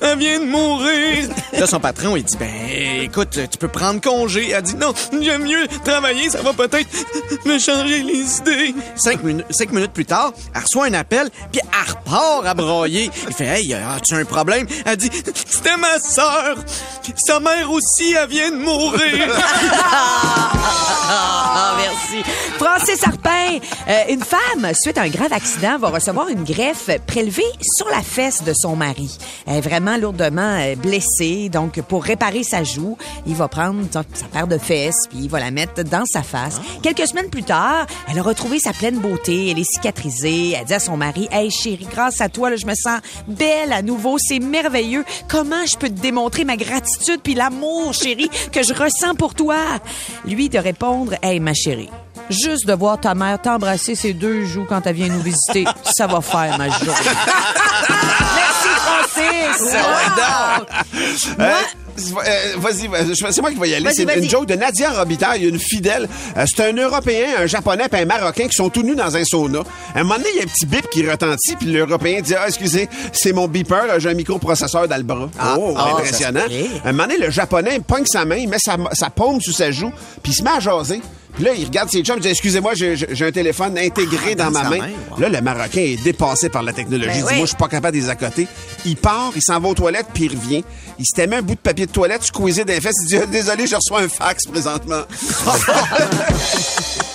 elle 0.00 0.18
vient 0.18 0.40
de 0.40 0.46
mourir. 0.46 1.28
Là, 1.52 1.66
son 1.66 1.80
patron, 1.80 2.16
il 2.16 2.24
dit, 2.24 2.36
ben, 2.36 3.02
écoute, 3.02 3.38
tu 3.50 3.58
peux 3.58 3.68
prendre 3.68 4.00
congé. 4.00 4.50
Elle 4.50 4.62
dit, 4.62 4.76
non, 4.76 4.92
j'aime 5.20 5.44
mieux 5.44 5.66
travailler, 5.84 6.30
ça 6.30 6.42
va 6.42 6.52
peut-être 6.52 6.88
me 7.44 7.58
changer 7.58 8.02
les 8.02 8.38
idées. 8.38 8.74
Cinq, 8.96 9.22
minutes, 9.22 9.46
cinq 9.50 9.72
minutes 9.72 9.92
plus 9.92 10.06
tard, 10.06 10.32
elle 10.54 10.62
reçoit 10.62 10.86
un 10.86 10.94
appel, 10.94 11.30
puis 11.52 11.60
elle 11.62 11.90
repart 11.90 12.46
à 12.46 12.54
broyer. 12.54 13.10
Il 13.28 13.34
fait, 13.34 13.46
hey, 13.46 13.74
as-tu 13.74 14.14
un 14.14 14.24
problème? 14.24 14.66
Elle 14.84 14.96
dit, 14.96 15.10
c'était 15.34 15.76
ma 15.76 15.98
sœur. 15.98 16.56
Sa 17.26 17.40
mère 17.40 17.70
aussi, 17.70 18.14
elle 18.14 18.28
vient 18.28 18.50
de 18.50 18.56
mourir. 18.56 19.28
Ah, 21.08 21.76
merci. 21.78 22.22
Francis 22.58 23.06
Arpin, 23.06 23.58
euh, 23.88 24.02
une 24.08 24.22
femme, 24.22 24.55
suite 24.74 24.98
à 24.98 25.02
un 25.02 25.08
grave 25.08 25.32
accident, 25.32 25.78
va 25.78 25.90
recevoir 25.90 26.28
une 26.28 26.44
greffe 26.44 26.90
prélevée 27.06 27.42
sur 27.76 27.88
la 27.88 28.02
fesse 28.02 28.42
de 28.42 28.52
son 28.54 28.76
mari. 28.76 29.16
Elle 29.46 29.56
est 29.56 29.60
vraiment 29.60 29.96
lourdement 29.96 30.58
euh, 30.60 30.74
blessée, 30.74 31.48
donc 31.48 31.80
pour 31.82 32.04
réparer 32.04 32.42
sa 32.42 32.64
joue, 32.64 32.96
il 33.26 33.34
va 33.34 33.48
prendre 33.48 33.82
sa 33.92 34.02
sa 34.12 34.26
paire 34.26 34.46
de 34.46 34.58
fesses, 34.58 35.06
puis 35.08 35.20
il 35.22 35.28
va 35.28 35.40
la 35.40 35.50
mettre 35.50 35.82
dans 35.82 36.04
sa 36.06 36.22
face. 36.22 36.60
Quelques 36.82 37.06
semaines 37.06 37.30
plus 37.30 37.42
tard, 37.42 37.86
elle 38.10 38.18
a 38.18 38.22
retrouvé 38.22 38.58
sa 38.58 38.72
pleine 38.72 38.98
beauté, 38.98 39.50
elle 39.50 39.58
est 39.58 39.70
cicatrisée, 39.70 40.52
elle 40.52 40.64
dit 40.64 40.74
à 40.74 40.78
son 40.78 40.96
mari, 40.96 41.28
«Hey 41.32 41.50
chérie, 41.50 41.86
grâce 41.90 42.20
à 42.20 42.28
toi, 42.28 42.50
là, 42.50 42.56
je 42.56 42.66
me 42.66 42.74
sens 42.74 43.00
belle 43.26 43.72
à 43.72 43.82
nouveau, 43.82 44.18
c'est 44.18 44.38
merveilleux. 44.38 45.04
Comment 45.28 45.64
je 45.66 45.76
peux 45.76 45.88
te 45.88 46.00
démontrer 46.00 46.44
ma 46.44 46.56
gratitude 46.56 47.20
puis 47.22 47.34
l'amour, 47.34 47.92
chérie, 47.92 48.30
que 48.52 48.62
je 48.62 48.72
ressens 48.72 49.14
pour 49.16 49.34
toi?» 49.34 49.56
Lui 50.26 50.48
de 50.48 50.58
répondre, 50.58 51.14
«Hey 51.22 51.40
ma 51.40 51.54
chérie, 51.54 51.90
Juste 52.30 52.66
de 52.66 52.72
voir 52.72 53.00
ta 53.00 53.14
mère 53.14 53.40
t'embrasser 53.40 53.94
ses 53.94 54.12
deux 54.12 54.44
joues 54.44 54.66
quand 54.68 54.86
elle 54.86 54.96
vient 54.96 55.08
nous 55.08 55.22
visiter, 55.22 55.64
ça 55.84 56.06
va 56.06 56.20
faire 56.20 56.58
ma 56.58 56.68
journée. 56.68 56.92
Merci, 58.36 58.68
Francis! 58.84 59.74
Wow! 59.74 60.66
Euh, 61.40 61.52
euh, 61.98 62.54
vas-y, 62.58 62.88
c'est 63.14 63.40
moi 63.40 63.50
qui 63.50 63.58
vais 63.58 63.70
y 63.70 63.74
aller. 63.74 63.90
C'est 63.92 64.02
une 64.02 64.28
joke 64.28 64.46
de 64.46 64.54
Nadia 64.54 64.90
Robitaille, 64.90 65.46
une 65.46 65.58
fidèle. 65.58 66.08
Euh, 66.36 66.44
c'est 66.46 66.68
un 66.68 66.72
Européen, 66.72 67.26
un 67.38 67.46
Japonais 67.46 67.88
puis 67.90 68.00
un 68.00 68.04
Marocain 68.04 68.48
qui 68.48 68.54
sont 68.54 68.68
tous 68.68 68.82
nus 68.82 68.96
dans 68.96 69.16
un 69.16 69.24
sauna. 69.24 69.60
À 69.94 70.00
un 70.00 70.02
moment 70.02 70.16
donné, 70.16 70.28
il 70.34 70.38
y 70.38 70.40
a 70.40 70.42
un 70.42 70.46
petit 70.46 70.66
bip 70.66 70.88
qui 70.90 71.08
retentit, 71.08 71.56
puis 71.56 71.68
l'Européen 71.68 72.20
dit 72.20 72.34
«Ah, 72.38 72.48
excusez, 72.48 72.88
c'est 73.12 73.32
mon 73.32 73.48
beeper, 73.48 73.98
j'ai 73.98 74.10
un 74.10 74.14
microprocesseur 74.14 74.88
dans 74.88 74.96
le 74.96 75.02
bras. 75.02 75.28
oh, 75.58 75.74
ah, 75.76 75.92
impressionnant. 75.92 76.40
À 76.84 76.88
un 76.88 76.92
moment 76.92 77.04
donné, 77.04 77.18
le 77.18 77.30
Japonais 77.30 77.76
il 77.76 77.82
pogne 77.82 78.06
sa 78.06 78.24
main, 78.24 78.36
il 78.36 78.48
met 78.48 78.58
sa, 78.58 78.76
sa 78.92 79.10
paume 79.10 79.40
sous 79.40 79.52
sa 79.52 79.70
joue, 79.70 79.92
puis 80.22 80.32
il 80.32 80.34
se 80.34 80.42
met 80.42 80.50
à 80.50 80.60
jaser. 80.60 81.00
Puis 81.36 81.44
là, 81.44 81.52
il 81.54 81.64
regarde 81.66 81.90
ses 81.90 82.02
chums, 82.02 82.16
il 82.16 82.22
dit 82.22 82.28
Excusez-moi, 82.28 82.72
j'ai 82.74 83.24
un 83.26 83.30
téléphone 83.30 83.76
intégré 83.78 84.34
dans, 84.34 84.46
dans 84.46 84.50
ma 84.52 84.62
main. 84.70 84.78
main, 84.78 84.88
wow. 85.10 85.20
Là, 85.20 85.28
le 85.28 85.40
Marocain 85.42 85.82
est 85.82 86.02
dépassé 86.02 86.48
par 86.48 86.62
la 86.62 86.72
technologie. 86.72 87.08
Ben 87.10 87.14
il 87.16 87.22
dit 87.22 87.28
oui. 87.28 87.36
Moi, 87.36 87.44
je 87.44 87.50
suis 87.50 87.56
pas 87.56 87.68
capable 87.68 87.96
de 87.96 88.02
les 88.02 88.08
accoter. 88.08 88.48
Il 88.86 88.96
part, 88.96 89.32
il 89.36 89.42
s'en 89.42 89.60
va 89.60 89.68
aux 89.68 89.74
toilettes, 89.74 90.06
puis 90.14 90.24
il 90.24 90.34
revient. 90.34 90.64
Il 90.98 91.04
s'était 91.06 91.26
mis 91.26 91.36
un 91.36 91.42
bout 91.42 91.54
de 91.54 91.60
papier 91.60 91.84
de 91.86 91.92
toilette, 91.92 92.22
squeezé 92.24 92.64
d'un 92.64 92.80
fesses. 92.80 92.96
Il 93.02 93.08
dit 93.08 93.16
Ah, 93.18 93.26
Désolé, 93.26 93.66
je 93.66 93.76
reçois 93.76 94.00
un 94.00 94.08
fax 94.08 94.46
présentement. 94.46 95.02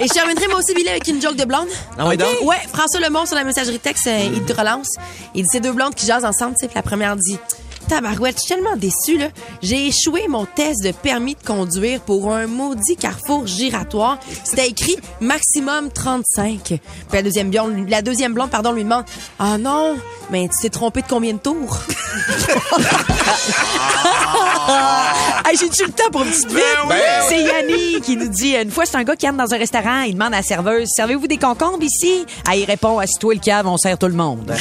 Et 0.00 0.06
je 0.06 0.12
terminerai 0.12 0.46
moi 0.48 0.58
aussi, 0.58 0.74
Billy, 0.74 0.88
avec 0.90 1.08
une 1.08 1.20
joke 1.22 1.36
de 1.36 1.44
blonde. 1.44 1.68
Ah 1.98 2.06
oui, 2.06 2.16
donc? 2.18 2.28
Ouais, 2.42 2.56
François 2.72 3.00
Lemont 3.00 3.24
sur 3.24 3.34
la 3.34 3.44
messagerie 3.44 3.78
texte, 3.78 4.06
euh, 4.06 4.28
il 4.34 4.42
te 4.44 4.52
relance. 4.52 4.88
Il 5.34 5.42
dit 5.42 5.48
c'est 5.50 5.60
deux 5.60 5.72
blondes 5.72 5.94
qui 5.94 6.04
jasent 6.06 6.24
ensemble, 6.24 6.52
tu 6.54 6.60
sais, 6.60 6.66
puis 6.66 6.76
la 6.76 6.82
première 6.82 7.16
dit 7.16 7.38
Tabarouette, 7.88 8.36
je 8.36 8.40
suis 8.40 8.54
tellement 8.54 8.76
déçue, 8.76 9.18
là. 9.18 9.28
J'ai 9.62 9.86
échoué 9.86 10.26
mon 10.28 10.44
test 10.44 10.82
de 10.82 10.90
permis 10.92 11.34
de 11.34 11.46
conduire 11.46 12.00
pour 12.00 12.32
un 12.32 12.46
maudit 12.46 12.96
carrefour 12.96 13.46
giratoire. 13.46 14.18
C'était 14.44 14.68
écrit 14.68 14.96
maximum 15.20 15.90
35. 15.90 16.60
Puis 16.64 16.80
la 17.12 17.22
deuxième 17.22 17.50
blonde, 17.50 17.88
la 17.88 18.02
deuxième 18.02 18.34
blonde, 18.34 18.50
pardon, 18.50 18.72
lui 18.72 18.84
demande 18.84 19.04
Ah 19.38 19.56
non, 19.58 19.96
mais 20.30 20.48
tu 20.48 20.62
t'es 20.62 20.68
trompé 20.70 21.02
de 21.02 21.06
combien 21.08 21.32
de 21.34 21.38
tours? 21.38 21.78
Hey, 25.48 25.56
J'ai-tu 25.56 25.84
le 25.84 25.92
temps 25.92 26.10
pour 26.10 26.22
une 26.24 26.30
petite 26.30 26.48
vite? 26.48 26.56
Ben 26.88 26.88
oui. 26.90 26.96
C'est 27.28 27.40
Yanni 27.40 28.00
qui 28.02 28.16
nous 28.16 28.26
dit 28.28 28.56
une 28.56 28.70
fois, 28.72 28.84
c'est 28.84 28.96
un 28.96 29.04
gars 29.04 29.14
qui 29.14 29.28
entre 29.28 29.38
dans 29.38 29.54
un 29.54 29.58
restaurant, 29.58 30.00
il 30.00 30.14
demande 30.14 30.34
à 30.34 30.38
la 30.38 30.42
serveuse 30.42 30.88
Servez-vous 30.96 31.28
des 31.28 31.36
concombres 31.36 31.82
ici? 31.84 32.26
Ah, 32.48 32.56
il 32.56 32.64
répond 32.64 32.98
Assis-toi 32.98 33.34
le 33.34 33.40
cave, 33.40 33.66
on 33.68 33.76
sert 33.76 33.96
tout 33.96 34.08
le 34.08 34.14
monde. 34.14 34.52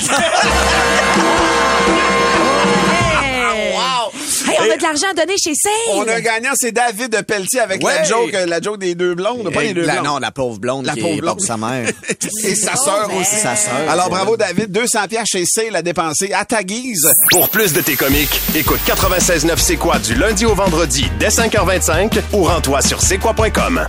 A 4.75 4.77
de 4.77 4.83
l'argent 4.83 5.07
à 5.11 5.13
donner 5.13 5.37
chez 5.37 5.53
Sale! 5.55 5.71
On 5.93 6.07
a 6.07 6.15
un 6.15 6.19
gagnant, 6.19 6.51
c'est 6.55 6.71
David 6.71 7.21
Pelletier 7.25 7.61
avec 7.61 7.81
la 7.81 8.03
joke, 8.03 8.33
euh, 8.33 8.45
la 8.45 8.59
joke 8.61 8.79
des 8.79 8.93
deux 8.95 9.15
blondes, 9.15 9.51
pas 9.53 9.61
les 9.63 9.73
deux 9.73 9.81
la, 9.85 9.93
blondes. 9.95 10.05
non, 10.05 10.17
la 10.19 10.31
pauvre 10.31 10.59
blonde 10.59 10.85
La 10.85 10.93
qui 10.93 11.01
pauvre 11.01 11.13
est 11.17 11.21
blonde. 11.21 11.41
sa 11.41 11.57
mère. 11.57 11.87
Et 12.43 12.55
sa 12.55 12.75
sœur 12.75 13.07
ben. 13.09 13.17
aussi. 13.21 13.35
Sa 13.37 13.55
sœur. 13.55 13.73
Alors, 13.89 14.09
bravo, 14.09 14.35
David. 14.37 14.71
200 14.71 15.07
pièces 15.09 15.27
chez 15.29 15.45
Sale 15.45 15.75
à 15.75 15.81
dépenser 15.81 16.33
à 16.33 16.45
ta 16.45 16.63
guise. 16.63 17.07
Pour 17.31 17.49
plus 17.49 17.73
de 17.73 17.81
tes 17.81 17.95
comiques, 17.95 18.41
écoute 18.55 18.79
96.9 18.87 19.53
C'est 19.57 19.77
quoi 19.77 19.99
du 19.99 20.15
lundi 20.15 20.45
au 20.45 20.55
vendredi 20.55 21.05
dès 21.19 21.29
5h25 21.29 22.19
ou 22.33 22.43
rends-toi 22.43 22.81
sur 22.81 23.01
c'est 23.01 23.17
quoi.com. 23.17 23.85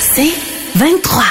C'est 0.00 0.32
23. 0.74 1.22